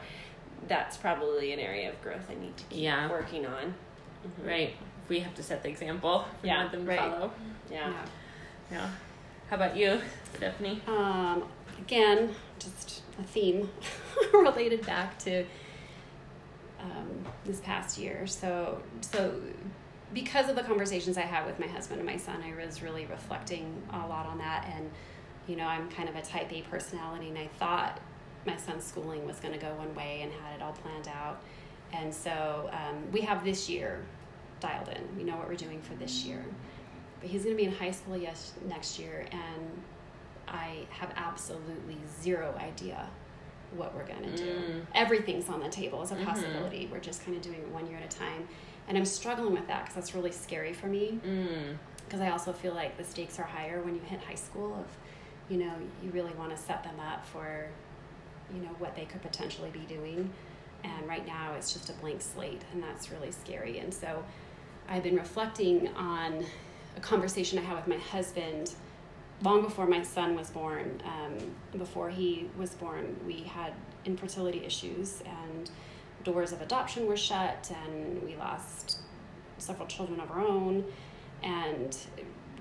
[0.67, 3.09] that's probably an area of growth I need to keep Yeah.
[3.09, 3.75] working on.
[4.25, 4.47] Mhm.
[4.47, 4.73] Right.
[5.09, 6.25] We have to set the example.
[6.41, 6.99] We Yeah, want them to right.
[6.99, 7.31] follow.
[7.69, 7.93] Yeah.
[8.71, 8.89] Yeah.
[9.55, 10.01] How about you,
[10.35, 10.81] Stephanie?
[10.85, 11.45] Um,
[11.79, 13.69] again, just a theme
[14.33, 15.45] related back to
[16.81, 18.27] um, this past year.
[18.27, 19.39] So, so
[20.13, 23.05] because of the conversations I had with my husband and my son, I was really
[23.05, 24.69] reflecting a lot on that.
[24.75, 24.91] And
[25.47, 28.01] you know, I'm kind of a Type A personality, and I thought
[28.45, 31.41] my son's schooling was going to go one way and had it all planned out.
[31.93, 34.03] And so um, we have this year
[34.59, 35.15] dialed in.
[35.15, 36.43] We know what we're doing for this year.
[37.25, 39.81] But he's going to be in high school yes next year, and
[40.47, 43.09] I have absolutely zero idea
[43.75, 44.43] what we're going to do.
[44.53, 44.85] Mm.
[44.93, 46.23] Everything's on the table as a Mhm.
[46.23, 46.87] possibility.
[46.91, 48.47] We're just kind of doing it one year at a time.
[48.87, 51.19] And I'm struggling with that because that's really scary for me.
[51.25, 51.77] Mm.
[52.05, 54.75] Because I also feel like the stakes are higher when you hit high school.
[54.75, 54.85] Of,
[55.49, 55.73] you know,
[56.03, 57.69] you really want to set them up for
[58.53, 60.31] you know, what they could potentially be doing.
[60.83, 63.79] And right now it's just a blank slate, and that's really scary.
[63.79, 64.23] And so
[64.87, 66.45] I've been reflecting on
[66.95, 68.73] a conversation I had with my husband
[69.41, 71.01] long before my son was born.
[71.05, 73.73] Um, before he was born, we had
[74.05, 75.69] infertility issues, and
[76.23, 78.99] doors of adoption were shut, and we lost
[79.57, 80.85] several children of our own.
[81.43, 81.95] And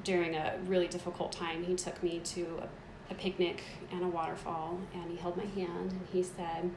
[0.02, 3.62] during a really difficult time, he took me to a, a picnic
[3.92, 6.70] and a waterfall, and he held my hand and he said,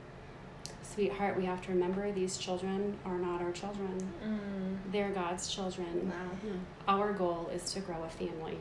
[0.97, 4.11] Sweetheart, we have to remember these children are not our children.
[4.25, 4.91] Mm.
[4.91, 6.11] They're God's children.
[6.11, 6.97] Wow.
[6.97, 8.57] Our goal is to grow a family.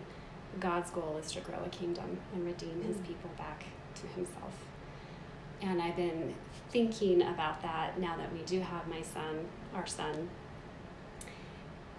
[0.61, 3.07] God's goal is to grow a kingdom and redeem his mm.
[3.07, 3.65] people back
[3.95, 4.53] to himself.
[5.63, 6.35] And I've been
[6.69, 10.29] thinking about that now that we do have my son, our son,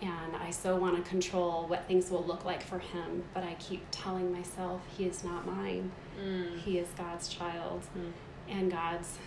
[0.04, 3.56] and I so want to control what things will look like for him, but I
[3.56, 5.92] keep telling myself he is not mine.
[6.22, 6.60] Mm.
[6.60, 8.12] He is God's child, mm.
[8.48, 9.18] and God's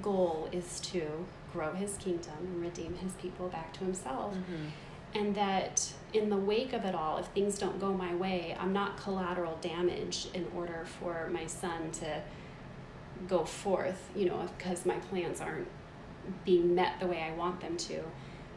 [0.00, 4.34] goal is to grow his kingdom and redeem his people back to himself.
[4.34, 4.66] Mm-hmm.
[5.14, 8.72] And that in the wake of it all, if things don't go my way, I'm
[8.72, 12.22] not collateral damage in order for my son to
[13.28, 15.68] go forth, you know, because my plans aren't
[16.44, 18.02] being met the way I want them to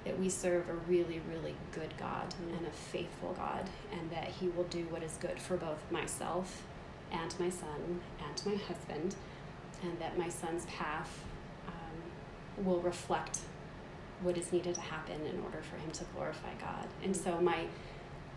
[0.05, 2.57] that we serve a really, really good God mm-hmm.
[2.57, 6.63] and a faithful God, and that He will do what is good for both myself
[7.11, 9.15] and my son and my husband,
[9.83, 11.24] and that my son's path
[12.63, 13.39] will reflect
[14.21, 16.87] what is needed to happen in order for him to glorify God.
[17.03, 17.65] And so my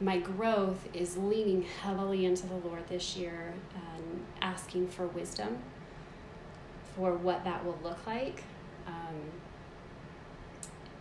[0.00, 5.58] my growth is leaning heavily into the Lord this year and asking for wisdom
[6.94, 8.44] for what that will look like.
[8.86, 9.32] Um,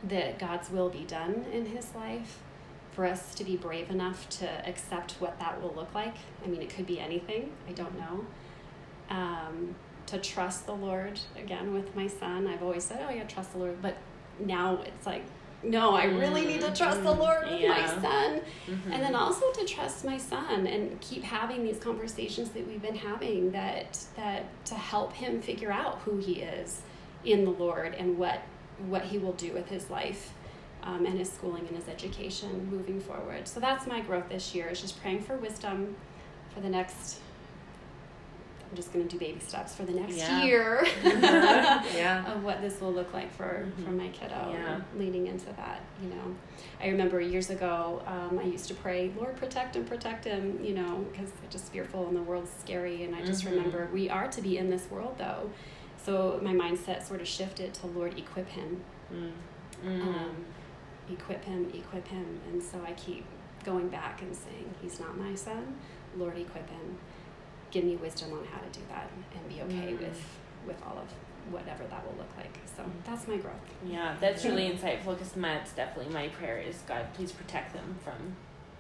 [0.04, 2.40] that God's will be done in his life,
[2.92, 6.16] for us to be brave enough to accept what that will look like.
[6.44, 8.26] I mean, it could be anything, I don't know.
[9.10, 9.76] Um,
[10.08, 12.48] to trust the Lord again with my son.
[12.48, 13.82] I've always said, oh, yeah, trust the Lord.
[13.82, 13.98] But
[14.40, 15.24] now it's like,
[15.64, 17.70] no, I really need to trust the Lord with yeah.
[17.70, 18.42] my son.
[18.68, 18.92] Mm-hmm.
[18.92, 22.96] And then also to trust my son and keep having these conversations that we've been
[22.96, 26.82] having that that to help him figure out who he is
[27.26, 28.42] in the Lord and what
[28.88, 30.34] what he will do with his life
[30.84, 33.48] um, and his schooling and his education moving forward.
[33.48, 35.96] So that's my growth this year is just praying for wisdom
[36.54, 37.20] for the next.
[38.70, 40.44] I'm just going to do baby steps for the next yeah.
[40.44, 42.34] year yeah.
[42.34, 43.84] of what this will look like for, mm-hmm.
[43.86, 44.52] for my kiddo.
[44.52, 44.82] Yeah.
[44.98, 46.36] leading into that, you know.
[46.82, 50.76] I remember years ago, um, I used to pray, Lord, protect him, protect him, you
[50.76, 53.04] know, because I'm just fearful and the world's scary.
[53.04, 53.56] And I just mm-hmm.
[53.56, 55.50] remember we are to be in this world, though
[56.08, 58.82] so my mindset sort of shifted to Lord, equip him.
[59.14, 59.32] Mm.
[59.86, 60.02] Mm.
[60.02, 60.46] Um,
[61.12, 62.40] equip him, equip him.
[62.50, 63.26] And so I keep
[63.66, 65.76] going back and saying, He's not my son.
[66.16, 66.98] Lord, equip him.
[67.72, 70.00] Give me wisdom on how to do that and be okay mm.
[70.00, 70.24] with,
[70.66, 71.08] with all of
[71.52, 72.58] whatever that will look like.
[72.76, 73.56] So that's my growth.
[73.86, 78.36] Yeah, that's really insightful because that's definitely my prayer is God, please protect them from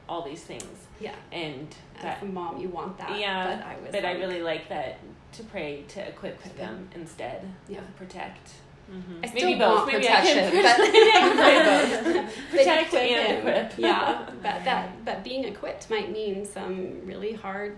[0.09, 0.87] all these things.
[0.99, 1.15] Yeah.
[1.31, 3.19] And that, As a mom, you want that.
[3.19, 3.57] Yeah.
[3.57, 3.91] But I was.
[3.91, 4.99] But like, I really like that
[5.33, 7.79] to pray to equip them instead yeah.
[7.79, 8.51] of protect.
[8.91, 9.19] Mm-hmm.
[9.21, 9.75] I still Maybe both.
[9.75, 10.77] want Maybe protection, but
[12.51, 13.77] protect and equip.
[13.77, 17.77] Yeah, but that but being equipped might mean some really hard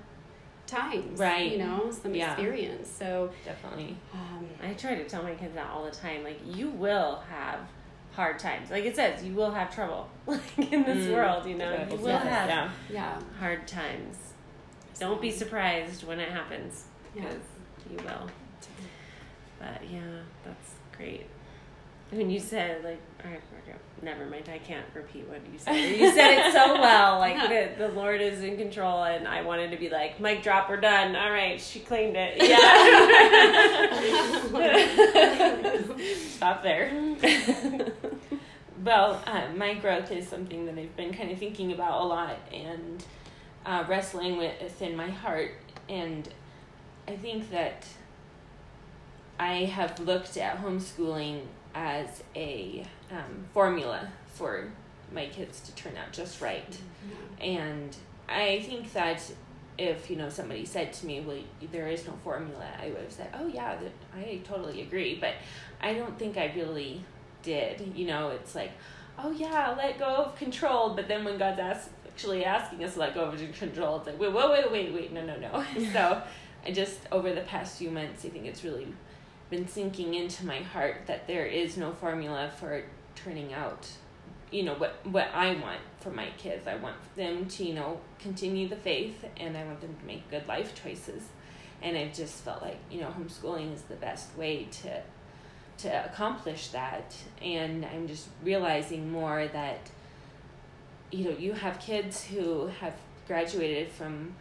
[0.70, 1.52] times, right?
[1.52, 2.34] You know, some yeah.
[2.34, 2.90] experience.
[2.90, 6.24] So definitely, um, I try to tell my kids that all the time.
[6.24, 7.60] Like, you will have
[8.14, 8.70] hard times.
[8.70, 10.10] Like it says, you will have trouble.
[10.28, 11.14] Like in this mm.
[11.14, 12.72] world, you know, you will have yeah.
[12.92, 13.20] yeah.
[13.40, 14.18] hard times.
[15.00, 16.84] Don't be surprised when it happens
[17.16, 17.42] because
[17.90, 17.98] yeah.
[17.98, 18.30] you will.
[19.58, 21.26] But yeah, that's great.
[22.12, 23.02] When you said like,
[24.02, 25.76] never mind, I can't repeat what you said.
[25.76, 29.72] You said it so well, like that the Lord is in control, and I wanted
[29.72, 31.16] to be like, mic drop, we're done.
[31.16, 32.38] All right, she claimed it.
[32.50, 32.58] Yeah.
[36.30, 36.92] Stop there.
[38.84, 42.38] well, uh, my growth is something that I've been kind of thinking about a lot
[42.52, 43.04] and
[43.66, 45.52] uh, wrestling with within my heart,
[45.88, 46.28] and
[47.08, 47.86] I think that
[49.40, 51.42] I have looked at homeschooling
[51.76, 54.72] as a um, formula for
[55.12, 56.70] my kids to turn out just right.
[56.72, 57.44] Mm-hmm.
[57.44, 57.96] And
[58.28, 59.22] I think that
[59.78, 61.38] if you know somebody said to me, "Well,
[61.72, 63.78] there is no formula," I would have said, "Oh yeah,
[64.16, 65.36] I totally agree." But
[65.82, 67.04] I don't think I really
[67.44, 67.94] did.
[67.96, 68.72] You know, it's like,
[69.18, 73.00] "Oh yeah, let go of control," but then when God's ask, actually asking us to
[73.00, 76.22] let go of control, it's like, "Wait, wait, wait, wait, wait, no, no, no." so
[76.66, 78.88] I just over the past few months, I think it's really
[79.50, 82.84] been sinking into my heart that there is no formula for
[83.24, 83.88] turning out
[84.52, 86.68] you know what what I want for my kids.
[86.68, 90.30] I want them to you know continue the faith, and I want them to make
[90.32, 91.24] good life choices.
[91.82, 95.02] and I've just felt like you know homeschooling is the best way to
[95.78, 99.90] to accomplish that and I'm just realizing more that
[101.12, 102.96] you know you have kids who have
[103.28, 104.36] graduated from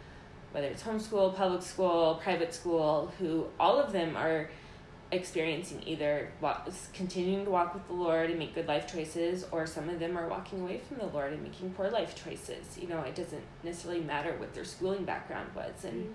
[0.51, 4.49] whether it's homeschool, public school, private school, who all of them are
[5.11, 9.65] experiencing either walk, continuing to walk with the Lord and make good life choices, or
[9.65, 12.77] some of them are walking away from the Lord and making poor life choices.
[12.79, 16.13] You know, it doesn't necessarily matter what their schooling background was, and mm-hmm.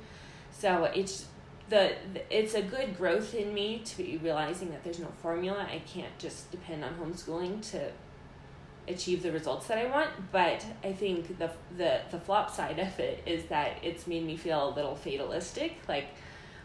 [0.53, 1.27] so it's
[1.71, 1.95] the
[2.31, 5.67] it's a good growth in me to be realizing that there's no formula.
[5.71, 7.91] I can't just depend on homeschooling to
[8.89, 10.11] achieve the results that I want.
[10.31, 14.37] But I think the the the flop side of it is that it's made me
[14.37, 15.77] feel a little fatalistic.
[15.89, 16.09] Like,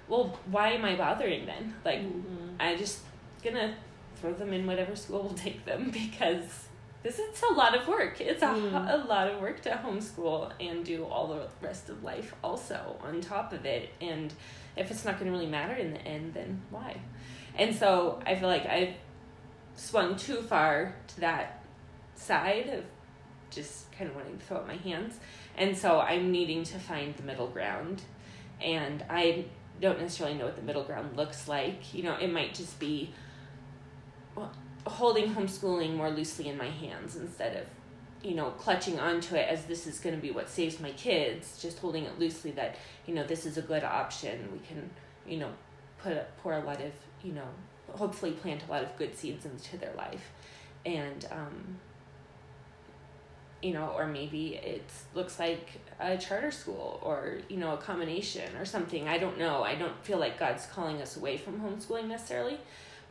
[0.09, 1.75] well, why am I bothering then?
[1.85, 2.55] Like, mm-hmm.
[2.59, 2.99] I just
[3.43, 3.75] gonna
[4.17, 6.67] throw them in whatever school will take them because
[7.03, 8.19] this is a lot of work.
[8.19, 8.73] It's a, mm.
[8.73, 13.21] a lot of work to homeschool and do all the rest of life also on
[13.21, 13.89] top of it.
[14.01, 14.33] And
[14.75, 16.99] if it's not going to really matter in the end, then why?
[17.55, 18.95] And so I feel like I've
[19.75, 21.63] swung too far to that
[22.15, 22.83] side of
[23.49, 25.19] just kind of wanting to throw up my hands.
[25.57, 28.01] And so I'm needing to find the middle ground.
[28.61, 29.45] And I
[29.79, 31.93] don't necessarily know what the middle ground looks like.
[31.93, 33.13] You know, it might just be
[34.85, 37.65] holding homeschooling more loosely in my hands instead of,
[38.27, 41.61] you know, clutching onto it as this is going to be what saves my kids,
[41.61, 42.75] just holding it loosely that,
[43.05, 44.49] you know, this is a good option.
[44.51, 44.89] We can,
[45.27, 45.51] you know,
[46.01, 46.91] put pour a lot of,
[47.23, 47.47] you know,
[47.89, 50.31] hopefully plant a lot of good seeds into their life.
[50.85, 51.79] And, um,
[53.61, 58.55] you know, or maybe it looks like a charter school or, you know, a combination
[58.57, 59.07] or something.
[59.07, 59.63] I don't know.
[59.63, 62.57] I don't feel like God's calling us away from homeschooling necessarily,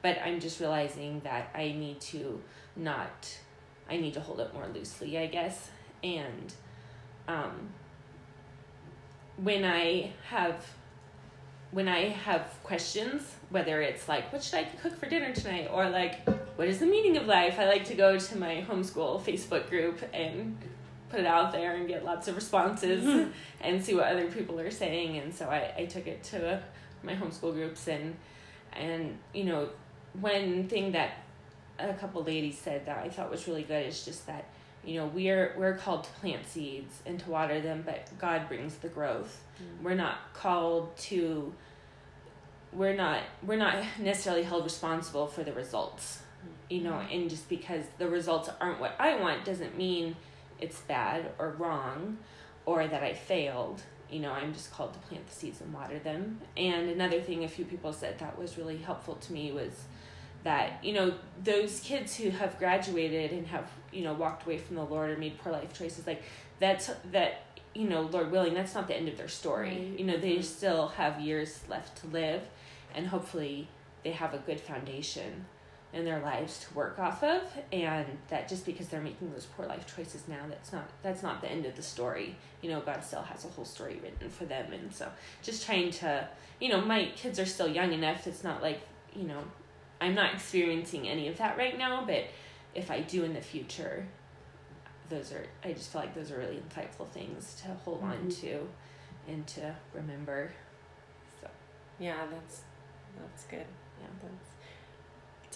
[0.03, 2.40] but I'm just realizing that I need to
[2.76, 3.38] not,
[3.90, 5.70] I need to hold it more loosely, I guess.
[6.03, 6.53] And
[7.26, 7.68] um,
[9.36, 10.66] when I have,
[11.70, 15.68] when I have questions, whether it's like, what should I cook for dinner tonight?
[15.70, 17.58] Or like, what is the meaning of life?
[17.58, 20.56] I like to go to my homeschool Facebook group and
[21.10, 23.30] put it out there and get lots of responses mm-hmm.
[23.60, 25.18] and see what other people are saying.
[25.18, 26.62] And so I, I took it to
[27.02, 28.16] my homeschool groups and,
[28.72, 29.68] and, you know,
[30.14, 31.22] one thing that
[31.78, 34.46] a couple ladies said that I thought was really good is just that,
[34.89, 38.76] you know, we're, we're called to plant seeds and to water them, but God brings
[38.76, 39.45] the growth.
[39.62, 39.84] Mm-hmm.
[39.84, 41.53] We're not called to,
[42.72, 46.22] we're not, we're not necessarily held responsible for the results
[46.68, 50.16] you know, and just because the results aren't what I want doesn't mean
[50.61, 52.18] it's bad or wrong
[52.66, 53.82] or that I failed.
[54.11, 56.41] You know, I'm just called to plant the seeds and water them.
[56.57, 59.84] And another thing a few people said that was really helpful to me was
[60.45, 64.76] that, you know, those kids who have graduated and have, you know, walked away from
[64.76, 66.22] the Lord or made poor life choices, like
[66.61, 67.43] that's that
[67.74, 69.68] you know, Lord willing, that's not the end of their story.
[69.68, 70.01] Right.
[70.01, 70.43] You know, they mm-hmm.
[70.43, 72.43] still have years left to live
[72.95, 73.68] and hopefully
[74.03, 75.47] they have a good foundation
[75.93, 79.66] in their lives to work off of and that just because they're making those poor
[79.66, 83.03] life choices now that's not that's not the end of the story you know god
[83.03, 85.09] still has a whole story written for them and so
[85.43, 86.28] just trying to
[86.61, 88.82] you know my kids are still young enough it's not like
[89.16, 89.43] you know
[90.01, 92.24] i'm not experiencing any of that right now but
[92.74, 94.07] if i do in the future
[95.09, 98.12] those are i just feel like those are really insightful things to hold mm-hmm.
[98.12, 98.68] on to
[99.28, 100.51] and to remember
[101.40, 101.49] so
[101.99, 102.62] yeah that's
[103.18, 103.66] that's good
[104.01, 104.49] yeah that's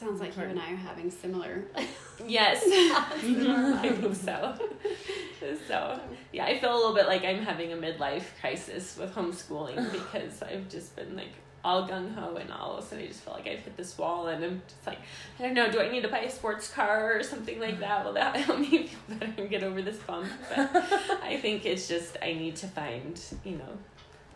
[0.03, 1.62] Sounds like you and I are having similar.
[2.26, 4.55] yes, I hope so.
[5.68, 6.01] So
[6.32, 10.43] yeah, I feel a little bit like I'm having a midlife crisis with homeschooling because
[10.43, 11.34] I've just been like
[11.64, 13.96] all gung ho and all of a sudden I just feel like I've hit this
[13.96, 14.98] wall and I'm just like
[15.38, 18.04] I don't know, do I need to buy a sports car or something like that?
[18.04, 20.26] Will that help me feel better and get over this bump?
[20.48, 20.70] But
[21.22, 23.78] I think it's just I need to find, you know,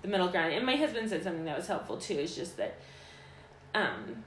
[0.03, 0.53] the middle ground.
[0.53, 2.79] And my husband said something that was helpful too, is just that
[3.75, 4.25] um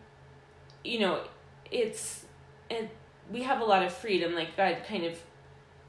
[0.83, 1.21] you know,
[1.71, 2.25] it's
[2.69, 2.89] and
[3.31, 4.33] we have a lot of freedom.
[4.33, 5.17] Like God kind of,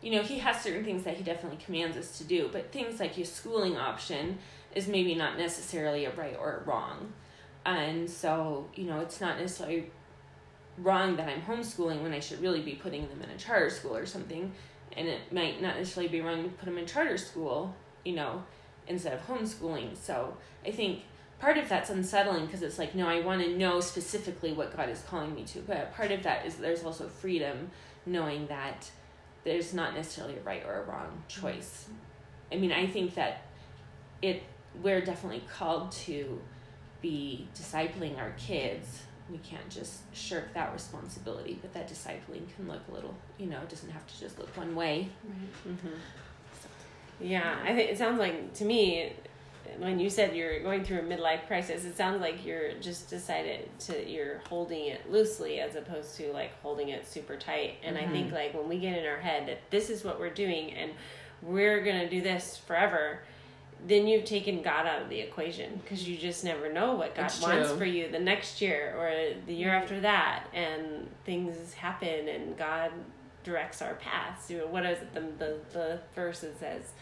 [0.00, 3.00] you know, He has certain things that He definitely commands us to do, but things
[3.00, 4.38] like your schooling option
[4.74, 7.12] is maybe not necessarily a right or a wrong.
[7.64, 9.90] And so, you know, it's not necessarily
[10.78, 13.96] wrong that I'm homeschooling when I should really be putting them in a charter school
[13.96, 14.52] or something.
[14.96, 18.42] And it might not necessarily be wrong to put them in charter school, you know,
[18.86, 19.96] instead of homeschooling.
[19.96, 21.02] So I think
[21.40, 24.88] part of that's unsettling because it's like no i want to know specifically what god
[24.88, 27.70] is calling me to but part of that is there's also freedom
[28.06, 28.88] knowing that
[29.42, 31.88] there's not necessarily a right or a wrong choice
[32.52, 33.42] i mean i think that
[34.20, 34.42] it
[34.82, 36.40] we're definitely called to
[37.02, 42.80] be discipling our kids we can't just shirk that responsibility but that discipling can look
[42.90, 45.74] a little you know it doesn't have to just look one way right.
[45.74, 45.94] mm-hmm.
[46.60, 46.68] so,
[47.20, 49.12] yeah i think it sounds like to me
[49.78, 53.68] when you said you're going through a midlife crisis, it sounds like you're just decided
[53.80, 57.76] to you're holding it loosely as opposed to like holding it super tight.
[57.82, 60.30] And I think like when we get in our head that this is what we're
[60.30, 60.92] doing and
[61.42, 63.22] we're gonna do this forever,
[63.87, 67.26] then you've taken God out of the equation because you just never know what God
[67.26, 67.78] It's wants true.
[67.78, 70.03] for you the next year or the year after mm-hmm.
[70.03, 72.93] that, and things happen and God
[73.43, 74.51] directs our paths.
[74.51, 75.14] You know, what is it?
[75.14, 76.93] The the the verse that says,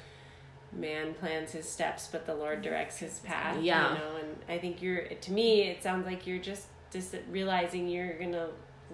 [0.72, 3.92] "Man plans his steps, but the Lord directs his path." Yeah.
[3.92, 7.88] you know, and I think you're to me, it sounds like you're just just realizing
[7.88, 8.48] you're gonna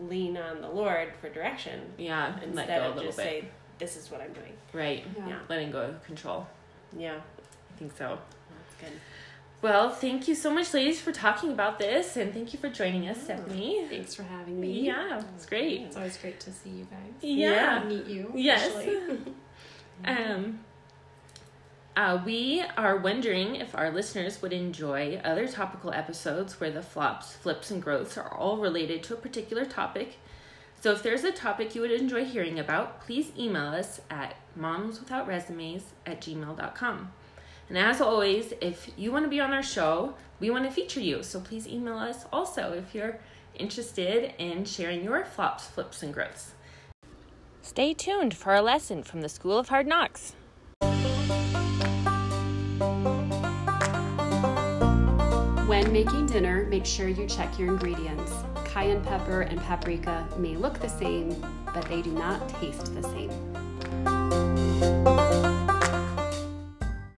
[0.08, 3.18] lean on the Lord for direction Yeah, and let instead go a of little just
[3.18, 3.24] bit.
[3.24, 5.04] say, "This is what I'm doing." right.
[5.16, 5.28] Yeah.
[5.28, 5.38] Yeah.
[5.48, 6.46] Letting go of control.
[6.96, 7.20] Yeah,
[7.74, 8.18] I think so.
[8.50, 9.00] that's good.
[9.62, 13.08] Well, thank you so much, ladies, for talking about this, and thank you for joining
[13.08, 13.86] us, Stephanie.
[13.88, 14.82] Thanks for having me.
[14.82, 15.80] Yeah, it's great.
[15.82, 17.14] It's always great to see you guys.
[17.22, 17.82] Yeah.
[17.84, 18.32] Meet you.
[18.34, 18.72] Yes.
[20.04, 20.58] Um,
[21.96, 27.32] uh, we are wondering if our listeners would enjoy other topical episodes where the flops,
[27.34, 30.16] flips, and growths are all related to a particular topic.
[30.80, 35.82] So if there's a topic you would enjoy hearing about, please email us at momswithoutresumes
[36.04, 37.12] at gmail.com.
[37.68, 41.00] And as always, if you want to be on our show, we want to feature
[41.00, 41.22] you.
[41.22, 43.18] So please email us also if you're
[43.54, 46.52] interested in sharing your flops, flips, and growths.
[47.62, 50.34] Stay tuned for a lesson from the School of Hard Knocks.
[55.66, 58.32] When making dinner, make sure you check your ingredients.
[58.66, 61.34] Cayenne pepper and paprika may look the same,
[61.72, 63.30] but they do not taste the same.